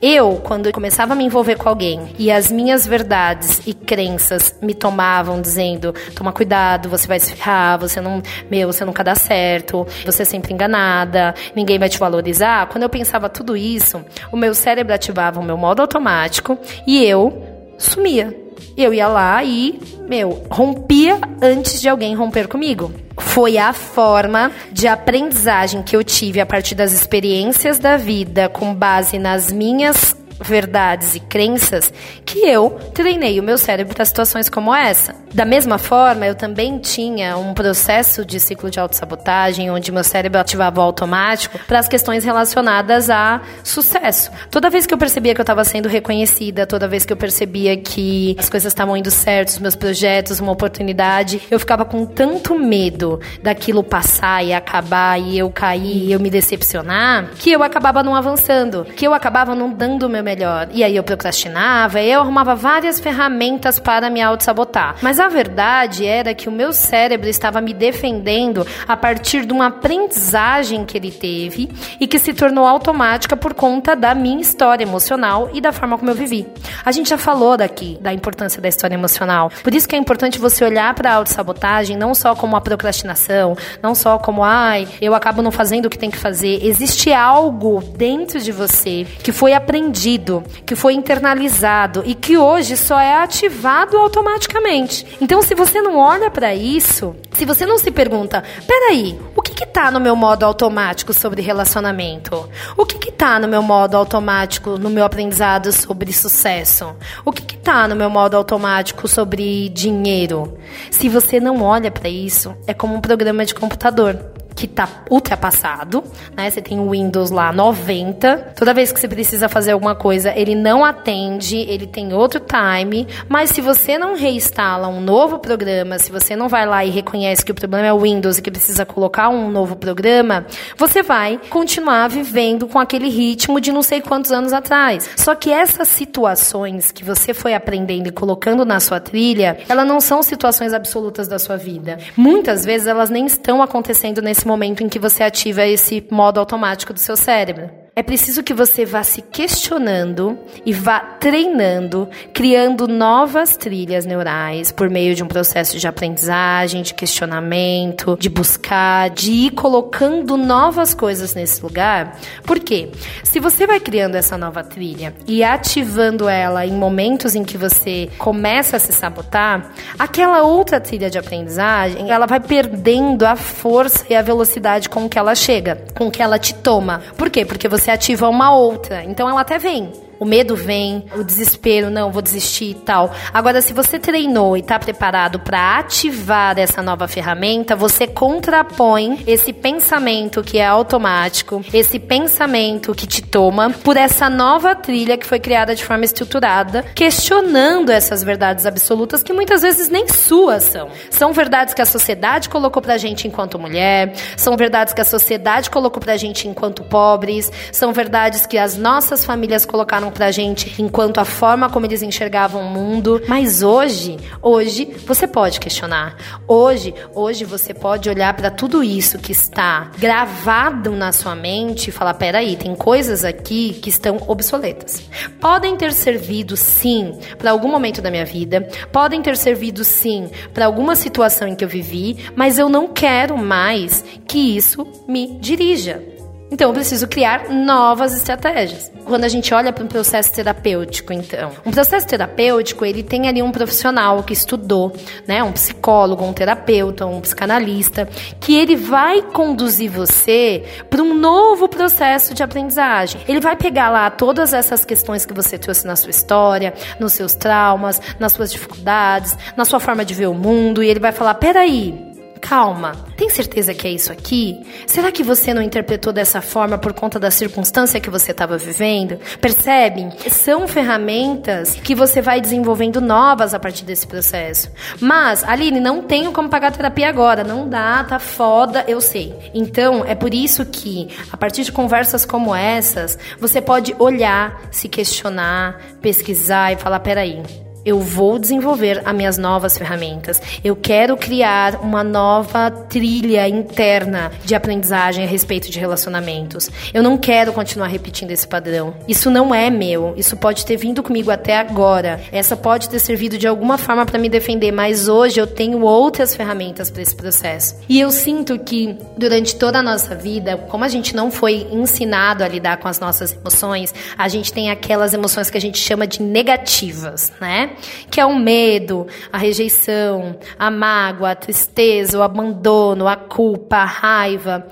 Eu, 0.00 0.40
quando 0.42 0.72
começava 0.72 1.12
a 1.12 1.16
me 1.16 1.24
envolver 1.24 1.56
com 1.56 1.68
alguém 1.68 2.14
e 2.18 2.30
as 2.32 2.50
minhas 2.50 2.86
verdades 2.86 3.60
e 3.66 3.74
crenças 3.74 4.54
me 4.62 4.72
tomavam 4.74 5.42
dizendo: 5.42 5.94
toma 6.14 6.32
cuidado, 6.32 6.88
você 6.88 7.06
vai 7.06 7.20
se 7.20 7.34
ferrar, 7.34 7.78
você 7.78 8.00
não, 8.00 8.22
meu, 8.50 8.72
você 8.72 8.84
nunca 8.84 9.04
dá 9.04 9.14
certo, 9.14 9.86
você 10.06 10.22
é 10.22 10.24
sempre 10.24 10.54
enganada, 10.54 11.34
ninguém 11.54 11.78
vai 11.78 11.88
te 11.88 11.98
valorizar. 11.98 12.66
Quando 12.68 12.84
eu 12.84 12.88
pensava 12.88 13.28
tudo 13.28 13.56
isso, 13.56 14.02
o 14.32 14.36
meu 14.36 14.54
cérebro 14.54 14.94
ativava 14.94 15.38
o 15.38 15.44
meu 15.44 15.58
modo 15.58 15.80
automático 15.80 16.58
e 16.86 17.04
eu 17.04 17.47
sumia. 17.78 18.36
Eu 18.76 18.92
ia 18.92 19.08
lá 19.08 19.42
e, 19.42 19.80
meu, 20.08 20.44
rompia 20.50 21.18
antes 21.40 21.80
de 21.80 21.88
alguém 21.88 22.14
romper 22.14 22.46
comigo. 22.48 22.92
Foi 23.18 23.58
a 23.58 23.72
forma 23.72 24.52
de 24.70 24.86
aprendizagem 24.86 25.82
que 25.82 25.96
eu 25.96 26.04
tive 26.04 26.40
a 26.40 26.46
partir 26.46 26.74
das 26.74 26.92
experiências 26.92 27.78
da 27.78 27.96
vida, 27.96 28.48
com 28.48 28.74
base 28.74 29.18
nas 29.18 29.50
minhas 29.50 30.17
verdades 30.40 31.14
e 31.14 31.20
crenças 31.20 31.92
que 32.24 32.38
eu 32.40 32.70
treinei 32.94 33.38
o 33.40 33.42
meu 33.42 33.58
cérebro 33.58 33.94
para 33.94 34.04
situações 34.04 34.48
como 34.48 34.74
essa. 34.74 35.14
Da 35.32 35.44
mesma 35.44 35.78
forma, 35.78 36.26
eu 36.26 36.34
também 36.34 36.78
tinha 36.78 37.36
um 37.36 37.52
processo 37.52 38.24
de 38.24 38.40
ciclo 38.40 38.70
de 38.70 38.80
autossabotagem 38.80 39.70
onde 39.70 39.92
meu 39.92 40.02
cérebro 40.02 40.40
ativava 40.40 40.80
o 40.80 40.82
automático 40.82 41.58
para 41.66 41.78
as 41.78 41.88
questões 41.88 42.24
relacionadas 42.24 43.10
a 43.10 43.42
sucesso. 43.62 44.30
Toda 44.50 44.70
vez 44.70 44.86
que 44.86 44.94
eu 44.94 44.98
percebia 44.98 45.34
que 45.34 45.40
eu 45.40 45.44
estava 45.44 45.64
sendo 45.64 45.88
reconhecida, 45.88 46.66
toda 46.66 46.88
vez 46.88 47.04
que 47.04 47.12
eu 47.12 47.16
percebia 47.16 47.76
que 47.76 48.36
as 48.38 48.48
coisas 48.48 48.72
estavam 48.72 48.96
indo 48.96 49.10
certo, 49.10 49.48
os 49.48 49.58
meus 49.58 49.76
projetos, 49.76 50.40
uma 50.40 50.52
oportunidade, 50.52 51.42
eu 51.50 51.60
ficava 51.60 51.84
com 51.84 52.06
tanto 52.06 52.58
medo 52.58 53.20
daquilo 53.42 53.82
passar 53.82 54.44
e 54.44 54.52
acabar 54.52 55.20
e 55.20 55.38
eu 55.38 55.50
cair 55.50 56.06
e 56.06 56.12
eu 56.12 56.20
me 56.20 56.30
decepcionar, 56.30 57.30
que 57.38 57.52
eu 57.52 57.62
acabava 57.62 58.02
não 58.02 58.14
avançando, 58.14 58.84
que 58.84 59.06
eu 59.06 59.12
acabava 59.12 59.54
não 59.54 59.72
dando 59.72 60.04
o 60.04 60.08
meu 60.08 60.20
melhor. 60.28 60.68
E 60.72 60.84
aí 60.84 60.94
eu 60.94 61.02
procrastinava, 61.02 62.02
eu 62.02 62.20
arrumava 62.20 62.54
várias 62.54 63.00
ferramentas 63.00 63.78
para 63.80 64.10
me 64.10 64.20
auto-sabotar. 64.20 64.96
Mas 65.00 65.18
a 65.18 65.26
verdade 65.28 66.04
era 66.04 66.34
que 66.34 66.50
o 66.50 66.52
meu 66.52 66.70
cérebro 66.70 67.30
estava 67.30 67.62
me 67.62 67.72
defendendo 67.72 68.66
a 68.86 68.94
partir 68.94 69.46
de 69.46 69.52
uma 69.54 69.68
aprendizagem 69.68 70.84
que 70.84 70.98
ele 70.98 71.10
teve 71.10 71.70
e 71.98 72.06
que 72.06 72.18
se 72.18 72.34
tornou 72.34 72.66
automática 72.66 73.34
por 73.36 73.54
conta 73.54 73.96
da 73.96 74.14
minha 74.14 74.42
história 74.42 74.84
emocional 74.84 75.48
e 75.54 75.62
da 75.62 75.72
forma 75.72 75.96
como 75.96 76.10
eu 76.10 76.14
vivi. 76.14 76.46
A 76.84 76.92
gente 76.92 77.08
já 77.08 77.16
falou 77.16 77.56
daqui 77.56 77.96
da 78.00 78.12
importância 78.12 78.60
da 78.60 78.68
história 78.68 78.94
emocional. 78.94 79.50
Por 79.62 79.74
isso 79.74 79.88
que 79.88 79.96
é 79.96 79.98
importante 79.98 80.38
você 80.38 80.62
olhar 80.62 80.92
para 80.94 81.10
a 81.10 81.14
autossabotagem 81.14 81.96
não 81.96 82.14
só 82.14 82.34
como 82.34 82.54
a 82.54 82.60
procrastinação, 82.60 83.56
não 83.82 83.94
só 83.94 84.18
como, 84.18 84.44
ai, 84.44 84.86
eu 85.00 85.14
acabo 85.14 85.40
não 85.40 85.50
fazendo 85.50 85.86
o 85.86 85.90
que 85.90 85.98
tem 85.98 86.10
que 86.10 86.18
fazer. 86.18 86.58
Existe 86.62 87.12
algo 87.12 87.82
dentro 87.96 88.38
de 88.40 88.52
você 88.52 89.06
que 89.22 89.32
foi 89.32 89.54
aprendido 89.54 90.17
que 90.66 90.74
foi 90.74 90.94
internalizado 90.94 92.02
e 92.04 92.14
que 92.14 92.36
hoje 92.36 92.76
só 92.76 92.98
é 92.98 93.14
ativado 93.22 93.96
automaticamente. 93.96 95.06
Então, 95.20 95.42
se 95.42 95.54
você 95.54 95.80
não 95.80 95.96
olha 95.96 96.30
para 96.30 96.54
isso, 96.54 97.14
se 97.32 97.44
você 97.44 97.64
não 97.64 97.78
se 97.78 97.90
pergunta, 97.90 98.42
peraí, 98.66 99.18
o 99.34 99.42
que 99.42 99.64
está 99.64 99.90
no 99.90 100.00
meu 100.00 100.14
modo 100.14 100.44
automático 100.44 101.12
sobre 101.12 101.42
relacionamento? 101.42 102.48
O 102.76 102.84
que 102.84 103.08
está 103.08 103.38
no 103.38 103.48
meu 103.48 103.62
modo 103.62 103.96
automático 103.96 104.78
no 104.78 104.90
meu 104.90 105.04
aprendizado 105.04 105.72
sobre 105.72 106.12
sucesso? 106.12 106.94
O 107.24 107.32
que 107.32 107.56
está 107.56 107.86
no 107.88 107.96
meu 107.96 108.10
modo 108.10 108.36
automático 108.36 109.08
sobre 109.08 109.68
dinheiro? 109.68 110.58
Se 110.90 111.08
você 111.08 111.40
não 111.40 111.62
olha 111.62 111.90
para 111.90 112.08
isso, 112.08 112.54
é 112.66 112.74
como 112.74 112.94
um 112.94 113.00
programa 113.00 113.44
de 113.44 113.54
computador 113.54 114.18
que 114.58 114.66
tá 114.66 114.88
ultrapassado, 115.08 116.02
né? 116.36 116.50
Você 116.50 116.60
tem 116.60 116.80
o 116.80 116.90
Windows 116.90 117.30
lá 117.30 117.52
90. 117.52 118.54
Toda 118.56 118.74
vez 118.74 118.90
que 118.90 118.98
você 118.98 119.06
precisa 119.06 119.48
fazer 119.48 119.70
alguma 119.70 119.94
coisa, 119.94 120.32
ele 120.34 120.56
não 120.56 120.84
atende, 120.84 121.58
ele 121.58 121.86
tem 121.86 122.12
outro 122.12 122.40
time, 122.40 123.06
mas 123.28 123.50
se 123.50 123.60
você 123.60 123.96
não 123.96 124.16
reinstala 124.16 124.88
um 124.88 125.00
novo 125.00 125.38
programa, 125.38 125.96
se 126.00 126.10
você 126.10 126.34
não 126.34 126.48
vai 126.48 126.66
lá 126.66 126.84
e 126.84 126.90
reconhece 126.90 127.44
que 127.44 127.52
o 127.52 127.54
problema 127.54 127.86
é 127.86 127.92
o 127.92 128.00
Windows 128.00 128.38
e 128.38 128.42
que 128.42 128.50
precisa 128.50 128.84
colocar 128.84 129.28
um 129.28 129.48
novo 129.48 129.76
programa, 129.76 130.44
você 130.76 131.04
vai 131.04 131.38
continuar 131.48 132.08
vivendo 132.08 132.66
com 132.66 132.80
aquele 132.80 133.08
ritmo 133.08 133.60
de 133.60 133.70
não 133.70 133.82
sei 133.82 134.00
quantos 134.00 134.32
anos 134.32 134.52
atrás. 134.52 135.08
Só 135.14 135.36
que 135.36 135.52
essas 135.52 135.86
situações 135.86 136.90
que 136.90 137.04
você 137.04 137.32
foi 137.32 137.54
aprendendo 137.54 138.08
e 138.08 138.12
colocando 138.12 138.64
na 138.64 138.80
sua 138.80 138.98
trilha, 138.98 139.58
elas 139.68 139.86
não 139.86 140.00
são 140.00 140.20
situações 140.20 140.72
absolutas 140.72 141.28
da 141.28 141.38
sua 141.38 141.56
vida. 141.56 141.98
Muitas 142.16 142.64
vezes 142.64 142.88
elas 142.88 143.08
nem 143.08 143.24
estão 143.24 143.62
acontecendo 143.62 144.20
nesse 144.20 144.47
momento 144.48 144.82
em 144.82 144.88
que 144.88 144.98
você 144.98 145.22
ativa 145.22 145.64
esse 145.66 146.04
modo 146.10 146.40
automático 146.40 146.92
do 146.92 146.98
seu 146.98 147.16
cérebro. 147.16 147.70
É 147.98 148.02
preciso 148.04 148.44
que 148.44 148.54
você 148.54 148.84
vá 148.84 149.02
se 149.02 149.20
questionando 149.20 150.38
e 150.64 150.72
vá 150.72 151.00
treinando, 151.00 152.08
criando 152.32 152.86
novas 152.86 153.56
trilhas 153.56 154.06
neurais 154.06 154.70
por 154.70 154.88
meio 154.88 155.16
de 155.16 155.24
um 155.24 155.26
processo 155.26 155.76
de 155.76 155.88
aprendizagem, 155.88 156.82
de 156.82 156.94
questionamento, 156.94 158.16
de 158.16 158.28
buscar, 158.28 159.10
de 159.10 159.32
ir 159.32 159.50
colocando 159.50 160.36
novas 160.36 160.94
coisas 160.94 161.34
nesse 161.34 161.60
lugar. 161.60 162.16
Por 162.44 162.60
quê? 162.60 162.88
Se 163.24 163.40
você 163.40 163.66
vai 163.66 163.80
criando 163.80 164.14
essa 164.14 164.38
nova 164.38 164.62
trilha 164.62 165.12
e 165.26 165.42
ativando 165.42 166.28
ela 166.28 166.64
em 166.64 166.74
momentos 166.74 167.34
em 167.34 167.42
que 167.42 167.58
você 167.58 168.08
começa 168.16 168.76
a 168.76 168.78
se 168.78 168.92
sabotar, 168.92 169.72
aquela 169.98 170.44
outra 170.44 170.78
trilha 170.78 171.10
de 171.10 171.18
aprendizagem, 171.18 172.12
ela 172.12 172.26
vai 172.26 172.38
perdendo 172.38 173.24
a 173.24 173.34
força 173.34 174.06
e 174.08 174.14
a 174.14 174.22
velocidade 174.22 174.88
com 174.88 175.08
que 175.08 175.18
ela 175.18 175.34
chega, 175.34 175.82
com 175.96 176.08
que 176.12 176.22
ela 176.22 176.38
te 176.38 176.54
toma. 176.54 177.02
Por 177.16 177.28
quê? 177.28 177.44
Porque 177.44 177.66
você 177.66 177.87
ativa 177.90 178.28
uma 178.28 178.54
outra. 178.54 179.04
Então 179.04 179.28
ela 179.28 179.40
até 179.40 179.58
vem. 179.58 179.92
O 180.20 180.24
medo 180.24 180.56
vem, 180.56 181.04
o 181.16 181.22
desespero, 181.22 181.90
não, 181.90 182.10
vou 182.10 182.20
desistir 182.20 182.70
e 182.70 182.74
tal. 182.74 183.12
Agora, 183.32 183.62
se 183.62 183.72
você 183.72 183.98
treinou 183.98 184.56
e 184.56 184.60
está 184.60 184.78
preparado 184.78 185.38
para 185.38 185.78
ativar 185.78 186.58
essa 186.58 186.82
nova 186.82 187.06
ferramenta, 187.06 187.76
você 187.76 188.06
contrapõe 188.06 189.22
esse 189.26 189.52
pensamento 189.52 190.42
que 190.42 190.58
é 190.58 190.66
automático, 190.66 191.64
esse 191.72 192.00
pensamento 192.00 192.94
que 192.94 193.06
te 193.06 193.22
toma, 193.22 193.70
por 193.70 193.96
essa 193.96 194.28
nova 194.28 194.74
trilha 194.74 195.16
que 195.16 195.26
foi 195.26 195.38
criada 195.38 195.74
de 195.74 195.84
forma 195.84 196.04
estruturada, 196.04 196.82
questionando 196.94 197.90
essas 197.90 198.24
verdades 198.24 198.66
absolutas 198.66 199.22
que 199.22 199.32
muitas 199.32 199.62
vezes 199.62 199.88
nem 199.88 200.08
suas 200.08 200.64
são. 200.64 200.88
São 201.10 201.32
verdades 201.32 201.74
que 201.74 201.82
a 201.82 201.86
sociedade 201.86 202.48
colocou 202.48 202.82
pra 202.82 202.98
gente 202.98 203.28
enquanto 203.28 203.58
mulher, 203.58 204.14
são 204.36 204.56
verdades 204.56 204.92
que 204.92 205.00
a 205.00 205.04
sociedade 205.04 205.70
colocou 205.70 206.00
pra 206.02 206.16
gente 206.16 206.48
enquanto 206.48 206.82
pobres, 206.82 207.52
são 207.70 207.92
verdades 207.92 208.46
que 208.46 208.58
as 208.58 208.76
nossas 208.76 209.24
famílias 209.24 209.64
colocaram 209.64 210.07
passaram 210.08 210.10
pra 210.10 210.30
gente 210.30 210.74
enquanto 210.80 211.18
a 211.18 211.24
forma 211.24 211.70
como 211.70 211.86
eles 211.86 212.02
enxergavam 212.02 212.62
o 212.62 212.70
mundo. 212.70 213.22
Mas 213.28 213.62
hoje, 213.62 214.16
hoje 214.42 214.96
você 215.06 215.26
pode 215.26 215.60
questionar. 215.60 216.16
Hoje, 216.46 216.94
hoje 217.14 217.44
você 217.44 217.72
pode 217.72 218.08
olhar 218.08 218.34
para 218.34 218.50
tudo 218.50 218.82
isso 218.82 219.18
que 219.18 219.32
está 219.32 219.90
gravado 219.98 220.92
na 220.92 221.12
sua 221.12 221.34
mente 221.34 221.88
e 221.88 221.92
falar: 221.92 222.14
peraí, 222.14 222.56
tem 222.56 222.74
coisas 222.74 223.24
aqui 223.24 223.74
que 223.74 223.88
estão 223.88 224.18
obsoletas. 224.26 225.02
Podem 225.40 225.76
ter 225.76 225.92
servido 225.92 226.56
sim 226.56 227.18
para 227.38 227.50
algum 227.50 227.68
momento 227.68 228.02
da 228.02 228.10
minha 228.10 228.24
vida, 228.24 228.68
podem 228.92 229.22
ter 229.22 229.36
servido 229.36 229.84
sim 229.84 230.30
para 230.52 230.66
alguma 230.66 230.96
situação 230.96 231.48
em 231.48 231.54
que 231.54 231.64
eu 231.64 231.68
vivi, 231.68 232.16
mas 232.34 232.58
eu 232.58 232.68
não 232.68 232.88
quero 232.88 233.36
mais 233.36 234.04
que 234.26 234.56
isso 234.56 234.86
me 235.06 235.38
dirija. 235.38 236.17
Então, 236.50 236.70
eu 236.70 236.74
preciso 236.74 237.06
criar 237.06 237.50
novas 237.50 238.14
estratégias. 238.14 238.90
Quando 239.04 239.24
a 239.24 239.28
gente 239.28 239.52
olha 239.52 239.72
para 239.72 239.84
um 239.84 239.86
processo 239.86 240.32
terapêutico, 240.32 241.12
então, 241.12 241.50
um 241.64 241.70
processo 241.70 242.06
terapêutico, 242.06 242.84
ele 242.84 243.02
tem 243.02 243.28
ali 243.28 243.42
um 243.42 243.52
profissional 243.52 244.22
que 244.22 244.32
estudou, 244.32 244.92
né, 245.26 245.42
um 245.42 245.52
psicólogo, 245.52 246.24
um 246.24 246.32
terapeuta, 246.32 247.06
um 247.06 247.20
psicanalista, 247.20 248.08
que 248.40 248.54
ele 248.54 248.76
vai 248.76 249.22
conduzir 249.22 249.90
você 249.90 250.64
para 250.88 251.02
um 251.02 251.14
novo 251.14 251.68
processo 251.68 252.34
de 252.34 252.42
aprendizagem. 252.42 253.20
Ele 253.28 253.40
vai 253.40 253.56
pegar 253.56 253.90
lá 253.90 254.10
todas 254.10 254.52
essas 254.52 254.84
questões 254.84 255.26
que 255.26 255.34
você 255.34 255.58
trouxe 255.58 255.86
na 255.86 255.96
sua 255.96 256.10
história, 256.10 256.72
nos 256.98 257.12
seus 257.12 257.34
traumas, 257.34 258.00
nas 258.18 258.32
suas 258.32 258.50
dificuldades, 258.50 259.36
na 259.56 259.64
sua 259.64 259.80
forma 259.80 260.04
de 260.04 260.14
ver 260.14 260.28
o 260.28 260.34
mundo, 260.34 260.82
e 260.82 260.88
ele 260.88 261.00
vai 261.00 261.12
falar: 261.12 261.34
peraí, 261.34 262.07
Calma, 262.38 262.92
tem 263.16 263.28
certeza 263.28 263.74
que 263.74 263.86
é 263.86 263.90
isso 263.90 264.12
aqui? 264.12 264.64
Será 264.86 265.10
que 265.12 265.22
você 265.22 265.52
não 265.52 265.62
interpretou 265.62 266.12
dessa 266.12 266.40
forma 266.40 266.78
por 266.78 266.92
conta 266.92 267.18
da 267.18 267.30
circunstância 267.30 268.00
que 268.00 268.10
você 268.10 268.30
estava 268.30 268.56
vivendo? 268.56 269.18
Percebe? 269.40 270.08
São 270.30 270.66
ferramentas 270.66 271.74
que 271.74 271.94
você 271.94 272.22
vai 272.22 272.40
desenvolvendo 272.40 273.00
novas 273.00 273.54
a 273.54 273.58
partir 273.58 273.84
desse 273.84 274.06
processo. 274.06 274.70
Mas, 275.00 275.44
Aline, 275.44 275.80
não 275.80 276.02
tenho 276.02 276.32
como 276.32 276.48
pagar 276.48 276.72
terapia 276.72 277.08
agora. 277.08 277.44
Não 277.44 277.68
dá, 277.68 278.04
tá 278.04 278.18
foda, 278.18 278.84
eu 278.88 279.00
sei. 279.00 279.34
Então, 279.52 280.04
é 280.04 280.14
por 280.14 280.32
isso 280.32 280.64
que, 280.64 281.08
a 281.30 281.36
partir 281.36 281.64
de 281.64 281.72
conversas 281.72 282.24
como 282.24 282.54
essas, 282.54 283.18
você 283.38 283.60
pode 283.60 283.94
olhar, 283.98 284.68
se 284.70 284.88
questionar, 284.88 285.80
pesquisar 286.00 286.72
e 286.72 286.76
falar: 286.76 287.00
peraí 287.00 287.67
eu 287.84 288.00
vou 288.00 288.38
desenvolver 288.38 289.02
as 289.04 289.14
minhas 289.14 289.38
novas 289.38 289.78
ferramentas. 289.78 290.40
Eu 290.62 290.76
quero 290.76 291.16
criar 291.16 291.80
uma 291.82 292.04
nova 292.04 292.70
trilha 292.70 293.48
interna 293.48 294.30
de 294.44 294.54
aprendizagem 294.54 295.24
a 295.24 295.28
respeito 295.28 295.70
de 295.70 295.78
relacionamentos. 295.78 296.70
Eu 296.92 297.02
não 297.02 297.16
quero 297.16 297.52
continuar 297.52 297.88
repetindo 297.88 298.30
esse 298.30 298.46
padrão. 298.46 298.94
Isso 299.06 299.30
não 299.30 299.54
é 299.54 299.70
meu. 299.70 300.14
Isso 300.16 300.36
pode 300.36 300.64
ter 300.64 300.76
vindo 300.76 301.02
comigo 301.02 301.30
até 301.30 301.58
agora. 301.58 302.20
Essa 302.32 302.56
pode 302.56 302.88
ter 302.88 302.98
servido 302.98 303.38
de 303.38 303.46
alguma 303.46 303.78
forma 303.78 304.04
para 304.04 304.18
me 304.18 304.28
defender, 304.28 304.72
mas 304.72 305.08
hoje 305.08 305.40
eu 305.40 305.46
tenho 305.46 305.82
outras 305.82 306.34
ferramentas 306.34 306.90
para 306.90 307.02
esse 307.02 307.14
processo. 307.14 307.76
E 307.88 308.00
eu 308.00 308.10
sinto 308.10 308.58
que 308.58 308.96
durante 309.16 309.56
toda 309.56 309.78
a 309.78 309.82
nossa 309.82 310.14
vida, 310.14 310.56
como 310.56 310.84
a 310.84 310.88
gente 310.88 311.14
não 311.14 311.30
foi 311.30 311.66
ensinado 311.70 312.44
a 312.44 312.48
lidar 312.48 312.78
com 312.78 312.88
as 312.88 313.00
nossas 313.00 313.32
emoções, 313.32 313.94
a 314.16 314.28
gente 314.28 314.52
tem 314.52 314.70
aquelas 314.70 315.14
emoções 315.14 315.50
que 315.50 315.56
a 315.56 315.60
gente 315.60 315.78
chama 315.78 316.06
de 316.06 316.22
negativas, 316.22 317.32
né? 317.40 317.67
Que 318.10 318.20
é 318.20 318.26
o 318.26 318.38
medo, 318.38 319.06
a 319.32 319.38
rejeição, 319.38 320.38
a 320.58 320.70
mágoa, 320.70 321.32
a 321.32 321.36
tristeza, 321.36 322.18
o 322.18 322.22
abandono, 322.22 323.06
a 323.06 323.16
culpa, 323.16 323.76
a 323.76 323.84
raiva. 323.84 324.66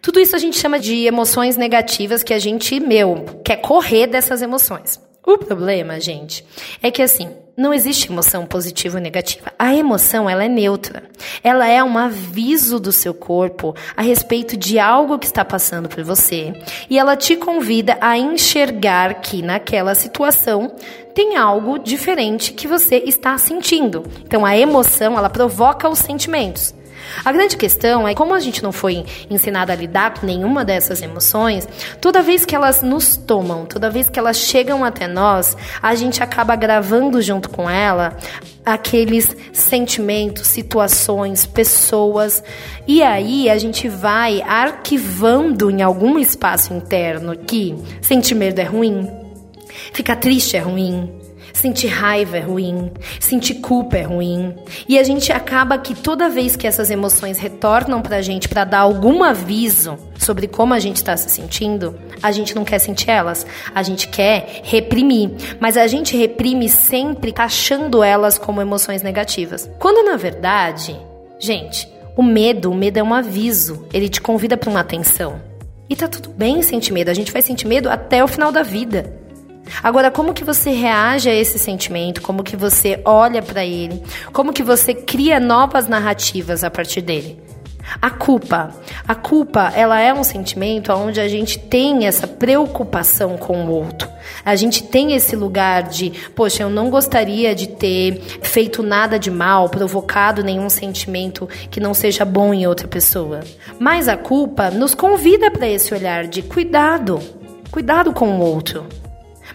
Tudo 0.00 0.20
isso 0.20 0.36
a 0.36 0.38
gente 0.38 0.58
chama 0.58 0.78
de 0.78 1.06
emoções 1.06 1.56
negativas 1.56 2.22
que 2.22 2.32
a 2.32 2.38
gente, 2.38 2.78
meu, 2.80 3.24
quer 3.44 3.56
correr 3.56 4.06
dessas 4.06 4.42
emoções. 4.42 5.07
O 5.28 5.36
problema, 5.36 6.00
gente, 6.00 6.42
é 6.82 6.90
que 6.90 7.02
assim, 7.02 7.28
não 7.54 7.74
existe 7.74 8.10
emoção 8.10 8.46
positiva 8.46 8.96
ou 8.96 9.02
negativa. 9.02 9.52
A 9.58 9.74
emoção, 9.74 10.30
ela 10.30 10.42
é 10.42 10.48
neutra. 10.48 11.02
Ela 11.44 11.68
é 11.68 11.84
um 11.84 11.98
aviso 11.98 12.80
do 12.80 12.90
seu 12.90 13.12
corpo 13.12 13.74
a 13.94 14.00
respeito 14.00 14.56
de 14.56 14.78
algo 14.78 15.18
que 15.18 15.26
está 15.26 15.44
passando 15.44 15.86
por 15.86 16.02
você. 16.02 16.54
E 16.88 16.98
ela 16.98 17.14
te 17.14 17.36
convida 17.36 17.98
a 18.00 18.16
enxergar 18.16 19.20
que 19.20 19.42
naquela 19.42 19.94
situação 19.94 20.74
tem 21.14 21.36
algo 21.36 21.78
diferente 21.78 22.54
que 22.54 22.66
você 22.66 23.02
está 23.04 23.36
sentindo. 23.36 24.04
Então 24.24 24.46
a 24.46 24.56
emoção, 24.56 25.18
ela 25.18 25.28
provoca 25.28 25.90
os 25.90 25.98
sentimentos. 25.98 26.72
A 27.24 27.32
grande 27.32 27.56
questão 27.56 28.06
é 28.06 28.14
como 28.14 28.34
a 28.34 28.40
gente 28.40 28.62
não 28.62 28.72
foi 28.72 29.04
ensinado 29.30 29.72
a 29.72 29.74
lidar 29.74 30.14
com 30.14 30.26
nenhuma 30.26 30.64
dessas 30.64 31.02
emoções, 31.02 31.68
toda 32.00 32.22
vez 32.22 32.44
que 32.44 32.54
elas 32.54 32.82
nos 32.82 33.16
tomam, 33.16 33.66
toda 33.66 33.90
vez 33.90 34.08
que 34.08 34.18
elas 34.18 34.38
chegam 34.38 34.84
até 34.84 35.06
nós, 35.06 35.56
a 35.82 35.94
gente 35.94 36.22
acaba 36.22 36.56
gravando 36.56 37.20
junto 37.20 37.48
com 37.50 37.68
ela 37.68 38.16
aqueles 38.64 39.34
sentimentos, 39.52 40.46
situações, 40.46 41.46
pessoas. 41.46 42.42
E 42.86 43.02
aí 43.02 43.48
a 43.48 43.56
gente 43.56 43.88
vai 43.88 44.42
arquivando 44.42 45.70
em 45.70 45.82
algum 45.82 46.18
espaço 46.18 46.74
interno 46.74 47.36
que 47.36 47.74
sentir 48.02 48.34
medo 48.34 48.60
é 48.60 48.64
ruim, 48.64 49.08
ficar 49.92 50.16
triste 50.16 50.56
é 50.56 50.60
ruim, 50.60 51.17
Sentir 51.58 51.88
raiva 51.88 52.36
é 52.36 52.40
ruim, 52.40 52.92
sentir 53.18 53.54
culpa 53.54 53.96
é 53.96 54.02
ruim. 54.02 54.54
E 54.88 54.96
a 54.96 55.02
gente 55.02 55.32
acaba 55.32 55.76
que 55.76 55.92
toda 55.92 56.28
vez 56.28 56.54
que 56.54 56.68
essas 56.68 56.88
emoções 56.88 57.36
retornam 57.40 58.00
pra 58.00 58.22
gente 58.22 58.48
para 58.48 58.62
dar 58.62 58.78
algum 58.78 59.24
aviso 59.24 59.98
sobre 60.16 60.46
como 60.46 60.72
a 60.72 60.78
gente 60.78 60.98
está 60.98 61.16
se 61.16 61.28
sentindo, 61.28 61.98
a 62.22 62.30
gente 62.30 62.54
não 62.54 62.64
quer 62.64 62.78
sentir 62.78 63.10
elas. 63.10 63.44
A 63.74 63.82
gente 63.82 64.06
quer 64.06 64.60
reprimir. 64.62 65.32
Mas 65.58 65.76
a 65.76 65.88
gente 65.88 66.16
reprime 66.16 66.68
sempre 66.68 67.32
taxando 67.32 68.04
elas 68.04 68.38
como 68.38 68.60
emoções 68.60 69.02
negativas. 69.02 69.68
Quando 69.80 70.08
na 70.08 70.16
verdade, 70.16 70.96
gente, 71.40 71.88
o 72.16 72.22
medo, 72.22 72.70
o 72.70 72.74
medo 72.74 73.00
é 73.00 73.02
um 73.02 73.12
aviso. 73.12 73.84
Ele 73.92 74.08
te 74.08 74.20
convida 74.20 74.56
para 74.56 74.70
uma 74.70 74.78
atenção. 74.78 75.42
E 75.90 75.96
tá 75.96 76.06
tudo 76.06 76.30
bem 76.30 76.62
sentir 76.62 76.92
medo. 76.92 77.10
A 77.10 77.14
gente 77.14 77.32
vai 77.32 77.42
sentir 77.42 77.66
medo 77.66 77.90
até 77.90 78.22
o 78.22 78.28
final 78.28 78.52
da 78.52 78.62
vida. 78.62 79.26
Agora, 79.82 80.10
como 80.10 80.34
que 80.34 80.44
você 80.44 80.70
reage 80.70 81.28
a 81.28 81.34
esse 81.34 81.58
sentimento? 81.58 82.22
Como 82.22 82.42
que 82.42 82.56
você 82.56 83.00
olha 83.04 83.42
para 83.42 83.64
ele? 83.64 84.02
Como 84.32 84.52
que 84.52 84.62
você 84.62 84.94
cria 84.94 85.38
novas 85.40 85.88
narrativas 85.88 86.64
a 86.64 86.70
partir 86.70 87.00
dele? 87.00 87.48
A 88.02 88.10
culpa. 88.10 88.70
A 89.06 89.14
culpa, 89.14 89.72
ela 89.74 89.98
é 89.98 90.12
um 90.12 90.22
sentimento 90.22 90.92
onde 90.92 91.20
a 91.20 91.28
gente 91.28 91.58
tem 91.58 92.06
essa 92.06 92.26
preocupação 92.26 93.38
com 93.38 93.64
o 93.64 93.70
outro. 93.70 94.08
A 94.44 94.54
gente 94.54 94.82
tem 94.82 95.14
esse 95.14 95.34
lugar 95.34 95.84
de, 95.84 96.10
poxa, 96.34 96.62
eu 96.62 96.70
não 96.70 96.90
gostaria 96.90 97.54
de 97.54 97.68
ter 97.68 98.20
feito 98.42 98.82
nada 98.82 99.18
de 99.18 99.30
mal, 99.30 99.68
provocado 99.70 100.44
nenhum 100.44 100.68
sentimento 100.68 101.48
que 101.70 101.80
não 101.80 101.94
seja 101.94 102.24
bom 102.24 102.52
em 102.52 102.66
outra 102.66 102.86
pessoa. 102.86 103.40
Mas 103.78 104.06
a 104.06 104.16
culpa 104.16 104.70
nos 104.70 104.94
convida 104.94 105.50
para 105.50 105.66
esse 105.66 105.94
olhar 105.94 106.26
de 106.26 106.42
cuidado. 106.42 107.18
Cuidado 107.70 108.12
com 108.12 108.38
o 108.38 108.40
outro. 108.40 108.86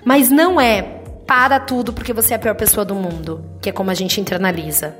Mas 0.05 0.29
não 0.29 0.59
é 0.59 0.81
para 1.25 1.59
tudo 1.59 1.93
porque 1.93 2.13
você 2.13 2.33
é 2.33 2.35
a 2.35 2.39
pior 2.39 2.55
pessoa 2.55 2.85
do 2.85 2.95
mundo, 2.95 3.43
que 3.61 3.69
é 3.69 3.71
como 3.71 3.89
a 3.89 3.93
gente 3.93 4.19
internaliza. 4.19 4.95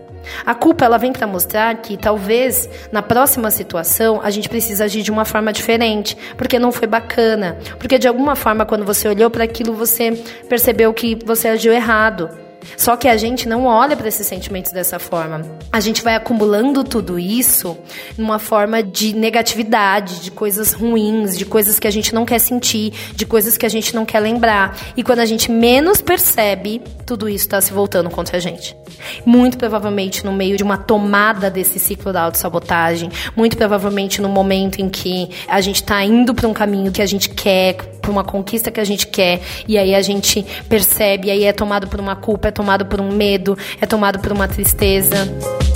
A 0.46 0.56
culpa 0.56 0.86
ela 0.86 0.98
vem 0.98 1.12
para 1.12 1.28
mostrar 1.28 1.76
que 1.76 1.98
talvez 1.98 2.70
na 2.92 3.02
próxima 3.02 3.52
situação 3.52 4.22
a 4.24 4.30
gente 4.30 4.48
precisa 4.48 4.86
agir 4.86 5.02
de 5.02 5.12
uma 5.12 5.26
forma 5.26 5.52
diferente, 5.52 6.18
porque 6.38 6.58
não 6.58 6.72
foi 6.72 6.88
bacana, 6.88 7.58
porque 7.78 8.00
de 8.00 8.08
alguma 8.08 8.36
forma 8.36 8.66
quando 8.66 8.86
você 8.86 9.08
olhou 9.08 9.30
para 9.30 9.44
aquilo 9.44 9.74
você 9.74 10.12
percebeu 10.48 10.94
que 10.94 11.18
você 11.26 11.50
agiu 11.50 11.74
errado. 11.74 12.30
Só 12.78 12.96
que 12.96 13.08
a 13.08 13.18
gente 13.18 13.48
não 13.48 13.66
olha 13.66 13.96
para 13.96 14.08
esses 14.08 14.26
sentimentos 14.26 14.72
dessa 14.72 15.00
forma. 15.00 15.42
A 15.72 15.80
gente 15.80 16.04
vai 16.04 16.16
acumulando 16.16 16.84
tudo 16.84 17.20
isso 17.20 17.78
numa 18.18 18.40
forma 18.40 18.82
de 18.82 19.16
negatividade, 19.16 20.22
de 20.22 20.32
coisas 20.32 20.74
ruins, 20.74 21.38
de 21.38 21.46
coisas 21.46 21.80
que 21.80 21.88
a 21.88 21.92
gente 21.92 22.14
não 22.14 22.26
quer 22.26 22.40
sentir, 22.40 22.94
de 23.16 23.26
coisas 23.26 23.58
que 23.58 23.66
a 23.66 23.70
gente 23.70 23.96
não 23.96 24.06
quer 24.06 24.20
lembrar. 24.20 24.78
E 24.96 25.04
quando 25.04 25.20
a 25.20 25.26
gente 25.26 25.52
menos 25.52 26.02
percebe, 26.02 26.82
tudo 27.06 27.28
isso 27.28 27.46
está 27.46 27.60
se 27.62 27.74
voltando 27.74 28.10
contra 28.10 28.38
a 28.38 28.40
gente. 28.40 28.76
Muito 29.26 29.58
provavelmente 29.58 30.26
no 30.26 30.32
meio 30.32 30.58
de 30.58 30.64
uma 30.64 30.78
tomada 30.78 31.50
desse 31.50 31.80
ciclo 31.80 32.14
da 32.14 32.22
autossabotagem, 32.24 33.10
muito 33.36 33.58
provavelmente 33.58 34.22
no 34.22 34.30
momento 34.30 34.80
em 34.80 34.90
que 34.90 35.30
a 35.48 35.62
gente 35.62 35.78
está 35.78 36.04
indo 36.04 36.34
para 36.34 36.48
um 36.48 36.54
caminho 36.54 36.92
que 36.92 37.02
a 37.02 37.06
gente 37.06 37.30
quer, 37.30 37.76
para 38.02 38.12
uma 38.12 38.24
conquista 38.24 38.72
que 38.72 38.80
a 38.80 38.84
gente 38.84 39.08
quer, 39.08 39.42
e 39.68 39.78
aí 39.78 39.96
a 39.96 40.02
gente 40.02 40.46
percebe, 40.68 41.28
e 41.28 41.32
aí 41.32 41.44
é 41.44 41.54
tomado 41.54 41.88
por 41.88 42.00
uma 42.00 42.16
culpa, 42.16 42.50
é 42.50 42.52
tomado 42.52 42.86
por 42.86 43.00
um 43.00 43.12
medo, 43.12 43.58
é 43.80 43.86
tomado 43.86 44.20
por 44.20 44.32
uma 44.32 44.48
tristeza. 44.48 45.73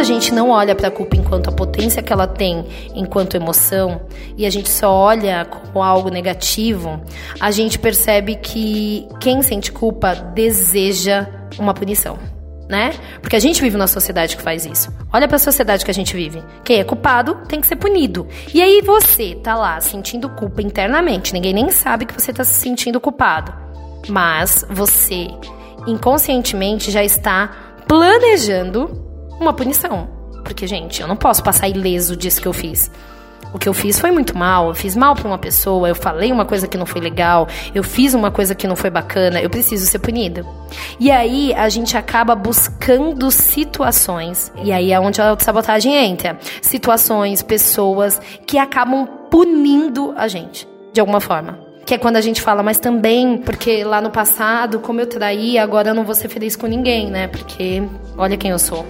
A 0.00 0.02
gente 0.02 0.32
não 0.32 0.48
olha 0.48 0.74
para 0.74 0.88
a 0.88 0.90
culpa 0.90 1.14
enquanto 1.14 1.48
a 1.48 1.52
potência 1.52 2.02
que 2.02 2.10
ela 2.10 2.26
tem 2.26 2.64
enquanto 2.94 3.36
emoção 3.36 4.00
e 4.34 4.46
a 4.46 4.50
gente 4.50 4.70
só 4.70 4.90
olha 4.90 5.44
como 5.44 5.82
algo 5.82 6.08
negativo, 6.08 7.02
a 7.38 7.50
gente 7.50 7.78
percebe 7.78 8.36
que 8.36 9.06
quem 9.20 9.42
sente 9.42 9.70
culpa 9.70 10.14
deseja 10.14 11.28
uma 11.58 11.74
punição. 11.74 12.18
Né? 12.66 12.94
Porque 13.20 13.34
a 13.34 13.40
gente 13.40 13.60
vive 13.60 13.76
numa 13.76 13.88
sociedade 13.88 14.36
que 14.36 14.42
faz 14.42 14.64
isso. 14.64 14.90
Olha 15.12 15.26
para 15.26 15.36
a 15.36 15.40
sociedade 15.40 15.84
que 15.84 15.90
a 15.90 15.94
gente 15.94 16.14
vive. 16.14 16.40
Quem 16.64 16.78
é 16.78 16.84
culpado 16.84 17.42
tem 17.48 17.60
que 17.60 17.66
ser 17.66 17.74
punido. 17.74 18.28
E 18.54 18.62
aí 18.62 18.80
você 18.80 19.34
tá 19.34 19.56
lá 19.56 19.80
sentindo 19.80 20.30
culpa 20.30 20.62
internamente, 20.62 21.32
ninguém 21.32 21.52
nem 21.52 21.68
sabe 21.70 22.06
que 22.06 22.14
você 22.14 22.32
tá 22.32 22.44
se 22.44 22.54
sentindo 22.54 23.00
culpado. 23.00 23.52
Mas 24.08 24.64
você 24.70 25.28
inconscientemente 25.86 26.92
já 26.92 27.02
está 27.02 27.50
planejando 27.88 29.09
uma 29.40 29.52
punição. 29.52 30.08
Porque, 30.44 30.66
gente, 30.66 31.00
eu 31.00 31.08
não 31.08 31.16
posso 31.16 31.42
passar 31.42 31.68
ileso 31.68 32.16
disso 32.16 32.40
que 32.40 32.48
eu 32.48 32.52
fiz. 32.52 32.90
O 33.52 33.58
que 33.58 33.68
eu 33.68 33.74
fiz 33.74 33.98
foi 33.98 34.12
muito 34.12 34.36
mal, 34.38 34.68
eu 34.68 34.74
fiz 34.74 34.94
mal 34.94 35.14
para 35.14 35.26
uma 35.26 35.38
pessoa, 35.38 35.88
eu 35.88 35.94
falei 35.94 36.30
uma 36.30 36.44
coisa 36.44 36.68
que 36.68 36.78
não 36.78 36.86
foi 36.86 37.00
legal, 37.00 37.48
eu 37.74 37.82
fiz 37.82 38.14
uma 38.14 38.30
coisa 38.30 38.54
que 38.54 38.66
não 38.66 38.76
foi 38.76 38.90
bacana, 38.90 39.40
eu 39.40 39.50
preciso 39.50 39.86
ser 39.86 39.98
punido. 39.98 40.46
E 41.00 41.10
aí 41.10 41.52
a 41.54 41.68
gente 41.68 41.96
acaba 41.96 42.36
buscando 42.36 43.28
situações, 43.30 44.52
e 44.62 44.70
aí 44.70 44.92
é 44.92 45.00
onde 45.00 45.20
a 45.20 45.30
autossabotagem 45.30 45.92
entra. 45.92 46.38
Situações, 46.62 47.42
pessoas 47.42 48.20
que 48.46 48.56
acabam 48.56 49.06
punindo 49.28 50.14
a 50.16 50.28
gente, 50.28 50.68
de 50.92 51.00
alguma 51.00 51.20
forma 51.20 51.70
que 51.86 51.94
é 51.94 51.98
quando 51.98 52.14
a 52.14 52.20
gente 52.20 52.40
fala, 52.40 52.62
mas 52.62 52.78
também 52.78 53.38
porque 53.38 53.82
lá 53.82 54.00
no 54.00 54.10
passado, 54.10 54.78
como 54.78 55.00
eu 55.00 55.08
traí, 55.08 55.58
agora 55.58 55.88
eu 55.88 55.94
não 55.94 56.04
vou 56.04 56.14
ser 56.14 56.28
feliz 56.28 56.54
com 56.54 56.68
ninguém, 56.68 57.10
né? 57.10 57.26
Porque 57.26 57.82
olha 58.16 58.36
quem 58.36 58.52
eu 58.52 58.60
sou. 58.60 58.86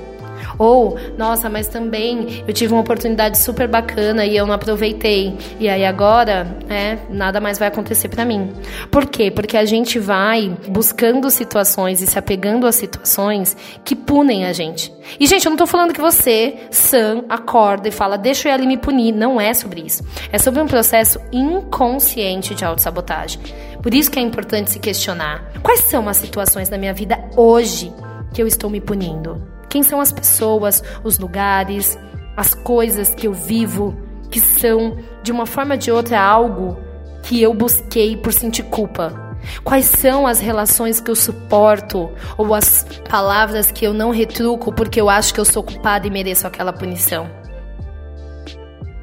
Ou, 0.60 0.98
nossa, 1.16 1.48
mas 1.48 1.68
também 1.68 2.44
eu 2.46 2.52
tive 2.52 2.74
uma 2.74 2.82
oportunidade 2.82 3.38
super 3.38 3.66
bacana 3.66 4.26
e 4.26 4.36
eu 4.36 4.46
não 4.46 4.52
aproveitei. 4.52 5.34
E 5.58 5.66
aí 5.66 5.86
agora, 5.86 6.46
é, 6.68 6.98
nada 7.08 7.40
mais 7.40 7.58
vai 7.58 7.68
acontecer 7.68 8.10
para 8.10 8.26
mim. 8.26 8.52
Por 8.90 9.06
quê? 9.06 9.30
Porque 9.30 9.56
a 9.56 9.64
gente 9.64 9.98
vai 9.98 10.54
buscando 10.68 11.30
situações 11.30 12.02
e 12.02 12.06
se 12.06 12.18
apegando 12.18 12.66
a 12.66 12.72
situações 12.72 13.56
que 13.82 13.96
punem 13.96 14.44
a 14.44 14.52
gente. 14.52 14.92
E, 15.18 15.26
gente, 15.26 15.46
eu 15.46 15.50
não 15.50 15.56
tô 15.56 15.66
falando 15.66 15.94
que 15.94 16.00
você, 16.00 16.58
Sam, 16.70 17.24
acorda 17.26 17.88
e 17.88 17.90
fala, 17.90 18.18
deixa 18.18 18.50
eu 18.50 18.52
ali 18.52 18.66
me 18.66 18.76
punir. 18.76 19.12
Não 19.12 19.40
é 19.40 19.54
sobre 19.54 19.80
isso. 19.80 20.04
É 20.30 20.38
sobre 20.38 20.60
um 20.60 20.66
processo 20.66 21.18
inconsciente 21.32 22.54
de 22.54 22.66
autossabotagem. 22.66 23.40
Por 23.82 23.94
isso 23.94 24.10
que 24.10 24.18
é 24.18 24.22
importante 24.22 24.72
se 24.72 24.78
questionar. 24.78 25.52
Quais 25.62 25.80
são 25.80 26.06
as 26.06 26.18
situações 26.18 26.68
da 26.68 26.76
minha 26.76 26.92
vida 26.92 27.18
hoje 27.34 27.90
que 28.34 28.42
eu 28.42 28.46
estou 28.46 28.68
me 28.68 28.78
punindo? 28.78 29.59
Quem 29.70 29.84
são 29.84 30.00
as 30.00 30.12
pessoas, 30.12 30.82
os 31.04 31.18
lugares, 31.18 31.96
as 32.36 32.52
coisas 32.52 33.14
que 33.14 33.26
eu 33.28 33.32
vivo 33.32 33.96
que 34.30 34.40
são, 34.40 34.98
de 35.22 35.32
uma 35.32 35.46
forma 35.46 35.74
ou 35.74 35.78
de 35.78 35.90
outra, 35.90 36.20
algo 36.20 36.76
que 37.22 37.40
eu 37.40 37.54
busquei 37.54 38.16
por 38.16 38.32
sentir 38.32 38.64
culpa? 38.64 39.30
Quais 39.64 39.86
são 39.86 40.26
as 40.26 40.40
relações 40.40 41.00
que 41.00 41.10
eu 41.10 41.16
suporto 41.16 42.10
ou 42.36 42.52
as 42.54 42.84
palavras 43.08 43.70
que 43.70 43.86
eu 43.86 43.94
não 43.94 44.10
retruco 44.10 44.72
porque 44.72 45.00
eu 45.00 45.08
acho 45.08 45.32
que 45.32 45.40
eu 45.40 45.44
sou 45.44 45.62
culpada 45.62 46.06
e 46.06 46.10
mereço 46.10 46.46
aquela 46.46 46.72
punição? 46.72 47.30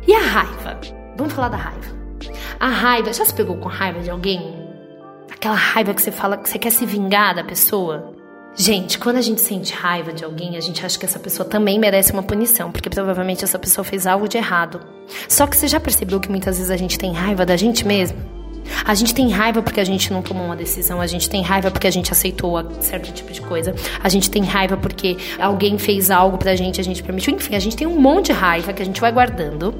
E 0.05 0.13
a 0.13 0.19
raiva? 0.19 0.79
Vamos 1.17 1.33
falar 1.33 1.49
da 1.49 1.57
raiva. 1.57 1.97
A 2.59 2.67
raiva, 2.67 3.13
já 3.13 3.25
se 3.25 3.33
pegou 3.33 3.57
com 3.57 3.69
raiva 3.69 3.99
de 4.01 4.09
alguém? 4.09 4.67
Aquela 5.31 5.55
raiva 5.55 5.93
que 5.93 6.01
você 6.01 6.11
fala 6.11 6.37
que 6.37 6.49
você 6.49 6.59
quer 6.59 6.71
se 6.71 6.85
vingar 6.85 7.35
da 7.35 7.43
pessoa? 7.43 8.16
Gente, 8.59 8.97
quando 8.97 9.17
a 9.17 9.21
gente 9.21 9.39
sente 9.39 9.71
raiva 9.71 10.11
de 10.11 10.23
alguém, 10.23 10.57
a 10.57 10.59
gente 10.59 10.83
acha 10.83 10.97
que 10.97 11.05
essa 11.05 11.19
pessoa 11.19 11.47
também 11.47 11.77
merece 11.77 12.11
uma 12.11 12.23
punição, 12.23 12.71
porque 12.71 12.89
provavelmente 12.89 13.43
essa 13.43 13.59
pessoa 13.59 13.85
fez 13.85 14.07
algo 14.07 14.27
de 14.27 14.35
errado. 14.35 14.81
Só 15.29 15.45
que 15.45 15.55
você 15.55 15.67
já 15.67 15.79
percebeu 15.79 16.19
que 16.19 16.27
muitas 16.27 16.57
vezes 16.57 16.71
a 16.71 16.75
gente 16.75 16.97
tem 16.97 17.13
raiva 17.13 17.45
da 17.45 17.55
gente 17.55 17.85
mesmo? 17.85 18.17
A 18.83 18.95
gente 18.95 19.13
tem 19.13 19.29
raiva 19.29 19.61
porque 19.61 19.79
a 19.79 19.83
gente 19.83 20.11
não 20.11 20.23
tomou 20.23 20.43
uma 20.43 20.55
decisão, 20.55 20.99
a 20.99 21.05
gente 21.05 21.29
tem 21.29 21.43
raiva 21.43 21.69
porque 21.69 21.85
a 21.85 21.91
gente 21.91 22.11
aceitou 22.11 22.57
certo 22.81 23.13
tipo 23.13 23.31
de 23.31 23.41
coisa, 23.41 23.75
a 24.03 24.09
gente 24.09 24.29
tem 24.29 24.43
raiva 24.43 24.75
porque 24.75 25.17
alguém 25.39 25.77
fez 25.77 26.09
algo 26.09 26.39
pra 26.39 26.55
gente, 26.55 26.81
a 26.81 26.83
gente 26.83 27.03
permitiu. 27.03 27.35
Enfim, 27.35 27.55
a 27.55 27.59
gente 27.59 27.75
tem 27.75 27.85
um 27.85 27.99
monte 27.99 28.27
de 28.27 28.31
raiva 28.33 28.73
que 28.73 28.81
a 28.81 28.85
gente 28.85 28.99
vai 28.99 29.11
guardando. 29.11 29.73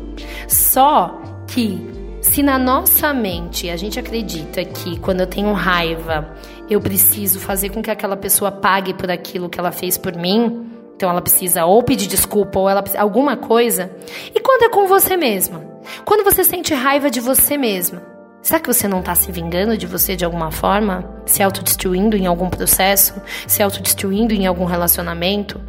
Só 0.48 1.20
que 1.48 1.97
se 2.28 2.44
na 2.44 2.60
nossa 2.60 3.14
mente 3.14 3.70
a 3.70 3.78
gente 3.78 4.00
acredita 4.00 4.64
que 4.64 5.00
quando 5.00 5.22
eu 5.22 5.28
tenho 5.28 5.54
raiva 5.54 6.36
eu 6.70 6.80
preciso 6.82 7.40
fazer 7.40 7.70
com 7.70 7.82
que 7.82 7.90
aquela 7.90 8.18
pessoa 8.18 8.52
pague 8.52 8.94
por 8.94 9.10
aquilo 9.10 9.50
que 9.50 9.60
ela 9.60 9.72
fez 9.72 9.98
por 9.98 10.16
mim, 10.16 10.70
então 10.96 11.10
ela 11.10 11.22
precisa 11.22 11.66
ou 11.66 11.82
pedir 11.82 12.08
desculpa 12.08 12.60
ou 12.60 12.70
ela 12.70 12.84
alguma 12.98 13.38
coisa. 13.38 13.90
E 14.36 14.40
quando 14.40 14.64
é 14.64 14.70
com 14.70 14.88
você 14.88 15.16
mesma? 15.16 15.64
Quando 16.04 16.24
você 16.24 16.44
sente 16.44 16.74
raiva 16.74 17.10
de 17.10 17.22
você 17.22 17.58
mesma? 17.58 18.02
Será 18.42 18.60
que 18.60 18.72
você 18.72 18.88
não 18.88 19.00
está 19.00 19.16
se 19.16 19.32
vingando 19.32 19.78
de 19.78 19.88
você 19.88 20.16
de 20.16 20.26
alguma 20.26 20.52
forma? 20.52 21.04
Se 21.26 21.42
autodestruindo 21.42 22.18
em 22.18 22.28
algum 22.28 22.50
processo? 22.50 23.14
Se 23.48 23.64
autodestruindo 23.64 24.34
em 24.34 24.46
algum 24.46 24.66
relacionamento? 24.66 25.60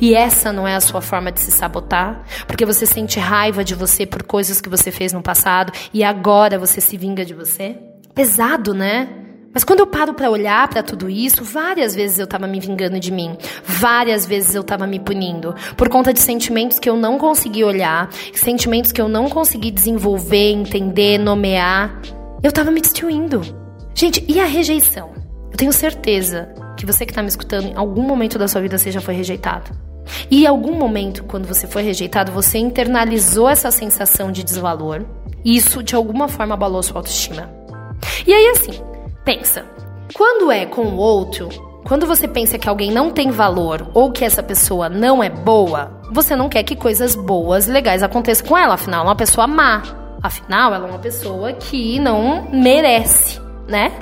E 0.00 0.14
essa 0.14 0.52
não 0.52 0.66
é 0.66 0.74
a 0.74 0.80
sua 0.80 1.00
forma 1.00 1.32
de 1.32 1.40
se 1.40 1.50
sabotar? 1.50 2.24
Porque 2.46 2.64
você 2.64 2.86
sente 2.86 3.18
raiva 3.18 3.64
de 3.64 3.74
você 3.74 4.06
por 4.06 4.22
coisas 4.22 4.60
que 4.60 4.68
você 4.68 4.90
fez 4.90 5.12
no 5.12 5.22
passado 5.22 5.72
e 5.92 6.02
agora 6.02 6.58
você 6.58 6.80
se 6.80 6.96
vinga 6.96 7.24
de 7.24 7.34
você? 7.34 7.76
Pesado, 8.14 8.72
né? 8.72 9.08
Mas 9.56 9.64
quando 9.64 9.80
eu 9.80 9.86
paro 9.86 10.12
para 10.12 10.30
olhar 10.30 10.68
para 10.68 10.82
tudo 10.82 11.08
isso, 11.08 11.42
várias 11.42 11.94
vezes 11.94 12.18
eu 12.18 12.24
estava 12.24 12.46
me 12.46 12.60
vingando 12.60 13.00
de 13.00 13.10
mim, 13.10 13.38
várias 13.64 14.26
vezes 14.26 14.54
eu 14.54 14.60
estava 14.60 14.86
me 14.86 15.00
punindo 15.00 15.54
por 15.78 15.88
conta 15.88 16.12
de 16.12 16.20
sentimentos 16.20 16.78
que 16.78 16.90
eu 16.90 16.94
não 16.94 17.16
consegui 17.16 17.64
olhar, 17.64 18.10
sentimentos 18.34 18.92
que 18.92 19.00
eu 19.00 19.08
não 19.08 19.30
consegui 19.30 19.70
desenvolver, 19.70 20.52
entender, 20.52 21.16
nomear. 21.16 21.98
Eu 22.42 22.50
estava 22.50 22.70
me 22.70 22.82
destruindo. 22.82 23.40
Gente, 23.94 24.22
e 24.28 24.38
a 24.38 24.44
rejeição? 24.44 25.15
Eu 25.50 25.56
tenho 25.56 25.72
certeza 25.72 26.48
que 26.76 26.86
você 26.86 27.04
que 27.06 27.12
está 27.12 27.22
me 27.22 27.28
escutando, 27.28 27.68
em 27.68 27.74
algum 27.74 28.02
momento 28.02 28.38
da 28.38 28.46
sua 28.46 28.60
vida 28.60 28.76
você 28.76 28.90
já 28.90 29.00
foi 29.00 29.14
rejeitado. 29.14 29.70
E 30.30 30.44
em 30.44 30.46
algum 30.46 30.74
momento, 30.74 31.24
quando 31.24 31.46
você 31.46 31.66
foi 31.66 31.82
rejeitado, 31.82 32.32
você 32.32 32.58
internalizou 32.58 33.48
essa 33.48 33.70
sensação 33.70 34.30
de 34.30 34.42
desvalor. 34.42 35.04
E 35.44 35.56
isso, 35.56 35.82
de 35.82 35.94
alguma 35.94 36.28
forma, 36.28 36.54
abalou 36.54 36.82
sua 36.82 36.98
autoestima. 36.98 37.50
E 38.26 38.32
aí, 38.32 38.48
assim, 38.48 38.72
pensa. 39.24 39.64
Quando 40.14 40.50
é 40.50 40.66
com 40.66 40.82
o 40.82 40.96
outro, 40.96 41.48
quando 41.84 42.06
você 42.06 42.26
pensa 42.26 42.58
que 42.58 42.68
alguém 42.68 42.90
não 42.90 43.10
tem 43.10 43.30
valor 43.30 43.88
ou 43.94 44.10
que 44.10 44.24
essa 44.24 44.42
pessoa 44.42 44.88
não 44.88 45.22
é 45.22 45.28
boa, 45.28 46.00
você 46.12 46.34
não 46.34 46.48
quer 46.48 46.62
que 46.62 46.76
coisas 46.76 47.14
boas, 47.14 47.66
legais 47.66 48.02
aconteçam 48.02 48.46
com 48.46 48.56
ela. 48.56 48.74
Afinal, 48.74 49.00
ela 49.00 49.08
é 49.08 49.10
uma 49.10 49.16
pessoa 49.16 49.46
má. 49.46 49.82
Afinal, 50.22 50.74
ela 50.74 50.88
é 50.88 50.90
uma 50.90 50.98
pessoa 50.98 51.52
que 51.52 51.98
não 51.98 52.48
merece, 52.50 53.40
né? 53.68 53.92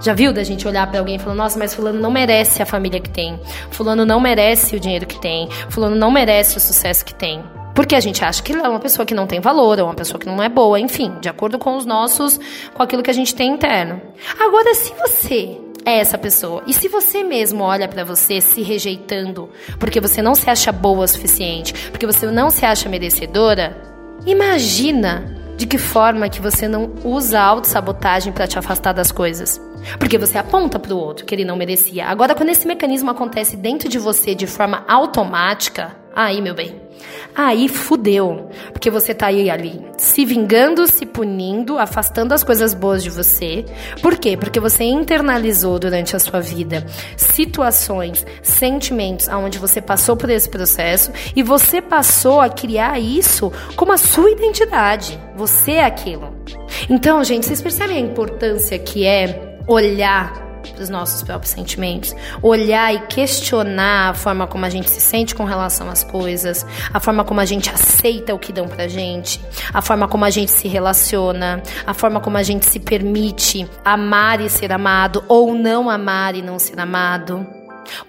Já 0.00 0.14
viu 0.14 0.32
da 0.32 0.42
gente 0.42 0.66
olhar 0.66 0.86
para 0.86 0.98
alguém 0.98 1.16
e 1.16 1.18
falar, 1.18 1.34
nossa, 1.34 1.58
mas 1.58 1.74
fulano 1.74 2.00
não 2.00 2.10
merece 2.10 2.62
a 2.62 2.66
família 2.66 3.00
que 3.00 3.10
tem. 3.10 3.38
Fulano 3.70 4.06
não 4.06 4.18
merece 4.18 4.76
o 4.76 4.80
dinheiro 4.80 5.06
que 5.06 5.20
tem. 5.20 5.48
Fulano 5.68 5.94
não 5.94 6.10
merece 6.10 6.56
o 6.56 6.60
sucesso 6.60 7.04
que 7.04 7.14
tem. 7.14 7.42
Porque 7.74 7.94
a 7.94 8.00
gente 8.00 8.24
acha 8.24 8.42
que 8.42 8.52
é 8.52 8.68
uma 8.68 8.80
pessoa 8.80 9.06
que 9.06 9.14
não 9.14 9.26
tem 9.26 9.40
valor, 9.40 9.78
ou 9.78 9.86
uma 9.86 9.94
pessoa 9.94 10.18
que 10.18 10.26
não 10.26 10.42
é 10.42 10.48
boa, 10.48 10.80
enfim, 10.80 11.14
de 11.20 11.28
acordo 11.28 11.58
com 11.58 11.76
os 11.76 11.86
nossos, 11.86 12.38
com 12.74 12.82
aquilo 12.82 13.02
que 13.02 13.10
a 13.10 13.14
gente 13.14 13.34
tem 13.34 13.52
interno. 13.52 14.00
Agora, 14.38 14.74
se 14.74 14.92
você 14.94 15.58
é 15.84 15.98
essa 15.98 16.18
pessoa. 16.18 16.62
E 16.66 16.72
se 16.72 16.88
você 16.88 17.22
mesmo 17.22 17.62
olha 17.62 17.88
para 17.88 18.04
você 18.04 18.40
se 18.40 18.62
rejeitando 18.62 19.48
porque 19.78 20.00
você 20.00 20.20
não 20.20 20.34
se 20.34 20.48
acha 20.50 20.72
boa 20.72 21.04
o 21.04 21.08
suficiente, 21.08 21.72
porque 21.90 22.06
você 22.06 22.26
não 22.26 22.50
se 22.50 22.64
acha 22.64 22.88
merecedora, 22.88 23.76
imagina 24.26 25.36
de 25.56 25.66
que 25.66 25.78
forma 25.78 26.28
que 26.28 26.40
você 26.40 26.66
não 26.66 26.90
usa 27.04 27.38
a 27.38 27.44
autossabotagem 27.44 28.32
para 28.32 28.46
te 28.46 28.58
afastar 28.58 28.92
das 28.92 29.12
coisas. 29.12 29.60
Porque 29.98 30.18
você 30.18 30.38
aponta 30.38 30.78
para 30.78 30.94
o 30.94 30.98
outro 30.98 31.24
que 31.24 31.34
ele 31.34 31.44
não 31.44 31.56
merecia. 31.56 32.06
Agora, 32.06 32.34
quando 32.34 32.50
esse 32.50 32.66
mecanismo 32.66 33.10
acontece 33.10 33.56
dentro 33.56 33.88
de 33.88 33.98
você 33.98 34.34
de 34.34 34.46
forma 34.46 34.84
automática, 34.88 35.96
aí, 36.14 36.40
meu 36.40 36.54
bem, 36.54 36.80
aí 37.34 37.68
fudeu. 37.68 38.48
Porque 38.72 38.90
você 38.90 39.14
tá 39.14 39.26
aí 39.26 39.50
ali 39.50 39.80
se 39.96 40.24
vingando, 40.24 40.86
se 40.86 41.04
punindo, 41.06 41.78
afastando 41.78 42.34
as 42.34 42.42
coisas 42.42 42.74
boas 42.74 43.02
de 43.02 43.10
você. 43.10 43.64
Por 44.02 44.16
quê? 44.16 44.36
Porque 44.36 44.60
você 44.60 44.84
internalizou 44.84 45.78
durante 45.78 46.16
a 46.16 46.18
sua 46.18 46.40
vida 46.40 46.86
situações, 47.16 48.26
sentimentos 48.42 49.28
aonde 49.28 49.58
você 49.58 49.80
passou 49.80 50.16
por 50.16 50.30
esse 50.30 50.48
processo 50.48 51.12
e 51.34 51.42
você 51.42 51.80
passou 51.80 52.40
a 52.40 52.48
criar 52.48 52.98
isso 52.98 53.52
como 53.76 53.92
a 53.92 53.98
sua 53.98 54.30
identidade. 54.30 55.18
Você 55.36 55.72
é 55.72 55.84
aquilo. 55.84 56.34
Então, 56.88 57.22
gente, 57.24 57.46
vocês 57.46 57.62
percebem 57.62 57.96
a 57.96 58.00
importância 58.00 58.78
que 58.78 59.04
é 59.04 59.49
olhar 59.66 60.50
para 60.60 60.82
os 60.82 60.88
nossos 60.88 61.22
próprios 61.22 61.52
sentimentos, 61.52 62.14
olhar 62.42 62.94
e 62.94 63.00
questionar 63.06 64.10
a 64.10 64.14
forma 64.14 64.46
como 64.46 64.64
a 64.64 64.70
gente 64.70 64.90
se 64.90 65.00
sente 65.00 65.34
com 65.34 65.44
relação 65.44 65.88
às 65.88 66.04
coisas, 66.04 66.66
a 66.92 67.00
forma 67.00 67.24
como 67.24 67.40
a 67.40 67.44
gente 67.44 67.70
aceita 67.70 68.34
o 68.34 68.38
que 68.38 68.52
dão 68.52 68.68
pra 68.68 68.88
gente, 68.88 69.40
a 69.72 69.80
forma 69.80 70.06
como 70.06 70.24
a 70.24 70.30
gente 70.30 70.50
se 70.50 70.68
relaciona, 70.68 71.62
a 71.86 71.94
forma 71.94 72.20
como 72.20 72.36
a 72.36 72.42
gente 72.42 72.66
se 72.66 72.78
permite 72.78 73.66
amar 73.84 74.40
e 74.40 74.50
ser 74.50 74.72
amado 74.72 75.24
ou 75.28 75.54
não 75.54 75.88
amar 75.88 76.34
e 76.34 76.42
não 76.42 76.58
ser 76.58 76.78
amado. 76.78 77.46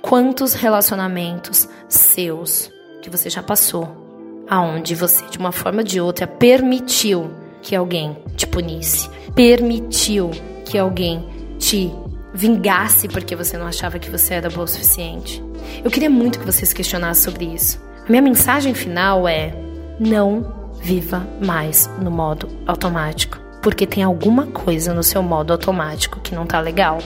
Quantos 0.01 0.53
relacionamentos 0.53 1.67
seus 1.87 2.71
que 3.01 3.09
você 3.09 3.29
já 3.29 3.41
passou, 3.41 4.45
aonde 4.49 4.93
você 4.93 5.25
de 5.27 5.37
uma 5.37 5.51
forma 5.51 5.79
ou 5.79 5.83
de 5.83 5.99
outra 5.99 6.27
permitiu 6.27 7.31
que 7.61 7.75
alguém 7.75 8.17
te 8.35 8.45
punisse, 8.45 9.09
permitiu 9.33 10.31
que 10.65 10.77
alguém 10.77 11.40
te 11.61 11.93
vingasse 12.33 13.07
porque 13.07 13.35
você 13.35 13.57
não 13.57 13.67
achava 13.67 13.99
que 13.99 14.09
você 14.09 14.33
era 14.33 14.49
boa 14.49 14.65
o 14.65 14.67
suficiente. 14.67 15.41
Eu 15.83 15.91
queria 15.91 16.09
muito 16.09 16.39
que 16.39 16.45
vocês 16.45 16.73
questionassem 16.73 17.23
sobre 17.23 17.45
isso. 17.45 17.79
A 18.05 18.09
minha 18.09 18.21
mensagem 18.21 18.73
final 18.73 19.27
é: 19.27 19.53
não 19.99 20.71
viva 20.81 21.25
mais 21.39 21.87
no 22.01 22.09
modo 22.09 22.49
automático, 22.65 23.39
porque 23.61 23.85
tem 23.85 24.03
alguma 24.03 24.47
coisa 24.47 24.93
no 24.93 25.03
seu 25.03 25.21
modo 25.21 25.53
automático 25.53 26.19
que 26.19 26.33
não 26.33 26.47
tá 26.47 26.59
legal. 26.59 26.97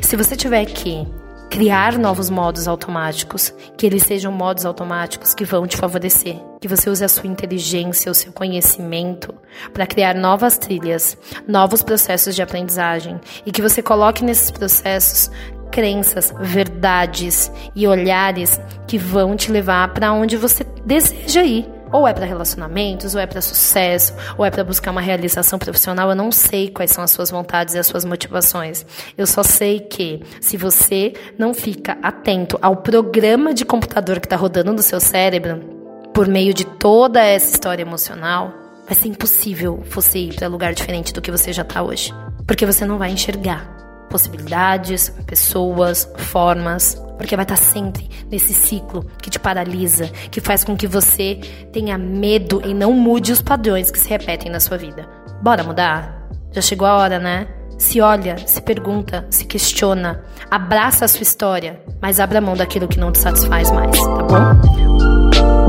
Se 0.00 0.16
você 0.16 0.36
tiver 0.36 0.64
que 0.66 1.06
criar 1.50 1.98
novos 1.98 2.30
modos 2.30 2.68
automáticos, 2.68 3.52
que 3.76 3.84
eles 3.84 4.04
sejam 4.04 4.30
modos 4.30 4.64
automáticos 4.64 5.34
que 5.34 5.44
vão 5.44 5.66
te 5.66 5.76
favorecer, 5.76 6.36
que 6.60 6.68
você 6.68 6.90
use 6.90 7.02
a 7.02 7.08
sua 7.08 7.26
inteligência, 7.26 8.12
o 8.12 8.14
seu 8.14 8.32
conhecimento 8.32 9.34
para 9.72 9.86
criar 9.86 10.14
novas 10.14 10.58
trilhas, 10.58 11.16
novos 11.48 11.82
processos 11.82 12.36
de 12.36 12.42
aprendizagem 12.42 13.18
e 13.46 13.50
que 13.50 13.62
você 13.62 13.82
coloque 13.82 14.22
nesses 14.22 14.50
processos 14.50 15.30
crenças, 15.72 16.34
verdades 16.40 17.50
e 17.74 17.86
olhares 17.86 18.60
que 18.86 18.98
vão 18.98 19.36
te 19.36 19.50
levar 19.50 19.94
para 19.94 20.12
onde 20.12 20.36
você 20.36 20.64
deseja 20.84 21.44
ir, 21.44 21.68
Ou 21.92 22.06
é 22.06 22.12
para 22.12 22.24
relacionamentos, 22.24 23.14
ou 23.14 23.20
é 23.20 23.26
para 23.26 23.40
sucesso, 23.40 24.14
ou 24.38 24.44
é 24.44 24.50
para 24.50 24.62
buscar 24.62 24.92
uma 24.92 25.00
realização 25.00 25.58
profissional. 25.58 26.08
Eu 26.08 26.14
não 26.14 26.30
sei 26.30 26.70
quais 26.70 26.92
são 26.92 27.02
as 27.02 27.10
suas 27.10 27.30
vontades 27.30 27.74
e 27.74 27.78
as 27.78 27.86
suas 27.86 28.04
motivações. 28.04 28.86
Eu 29.18 29.26
só 29.26 29.42
sei 29.42 29.80
que 29.80 30.22
se 30.40 30.56
você 30.56 31.14
não 31.36 31.52
fica 31.52 31.98
atento 32.00 32.58
ao 32.62 32.76
programa 32.76 33.52
de 33.52 33.64
computador 33.64 34.20
que 34.20 34.26
está 34.26 34.36
rodando 34.36 34.72
no 34.72 34.82
seu 34.82 35.00
cérebro, 35.00 35.79
por 36.14 36.28
meio 36.28 36.52
de 36.52 36.64
toda 36.64 37.22
essa 37.22 37.50
história 37.50 37.82
emocional, 37.82 38.52
vai 38.86 38.94
ser 38.94 39.08
impossível 39.08 39.82
você 39.90 40.18
ir 40.18 40.34
para 40.34 40.48
lugar 40.48 40.74
diferente 40.74 41.12
do 41.12 41.20
que 41.20 41.30
você 41.30 41.52
já 41.52 41.62
está 41.62 41.82
hoje. 41.82 42.12
Porque 42.46 42.66
você 42.66 42.84
não 42.84 42.98
vai 42.98 43.10
enxergar 43.10 43.78
possibilidades, 44.10 45.08
pessoas, 45.24 46.10
formas, 46.16 47.00
porque 47.16 47.36
vai 47.36 47.44
estar 47.44 47.56
sempre 47.56 48.10
nesse 48.28 48.52
ciclo 48.52 49.06
que 49.22 49.30
te 49.30 49.38
paralisa, 49.38 50.08
que 50.30 50.40
faz 50.40 50.64
com 50.64 50.76
que 50.76 50.86
você 50.86 51.36
tenha 51.72 51.96
medo 51.96 52.60
e 52.64 52.74
não 52.74 52.92
mude 52.92 53.30
os 53.30 53.40
padrões 53.40 53.90
que 53.90 53.98
se 53.98 54.08
repetem 54.08 54.50
na 54.50 54.58
sua 54.58 54.76
vida. 54.76 55.08
Bora 55.40 55.62
mudar? 55.62 56.28
Já 56.50 56.60
chegou 56.60 56.88
a 56.88 56.96
hora, 56.96 57.18
né? 57.20 57.46
Se 57.78 58.00
olha, 58.00 58.36
se 58.46 58.60
pergunta, 58.60 59.26
se 59.30 59.46
questiona, 59.46 60.22
abraça 60.50 61.04
a 61.04 61.08
sua 61.08 61.22
história, 61.22 61.80
mas 62.02 62.20
abra 62.20 62.40
mão 62.40 62.56
daquilo 62.56 62.88
que 62.88 62.98
não 62.98 63.12
te 63.12 63.18
satisfaz 63.18 63.70
mais, 63.70 63.96
tá 63.96 64.22
bom? 64.24 65.59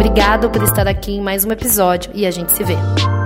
Obrigado 0.00 0.48
por 0.48 0.62
estar 0.62 0.88
aqui 0.88 1.12
em 1.12 1.20
mais 1.20 1.44
um 1.44 1.52
episódio 1.52 2.10
e 2.14 2.24
a 2.24 2.30
gente 2.30 2.52
se 2.52 2.64
vê. 2.64 3.19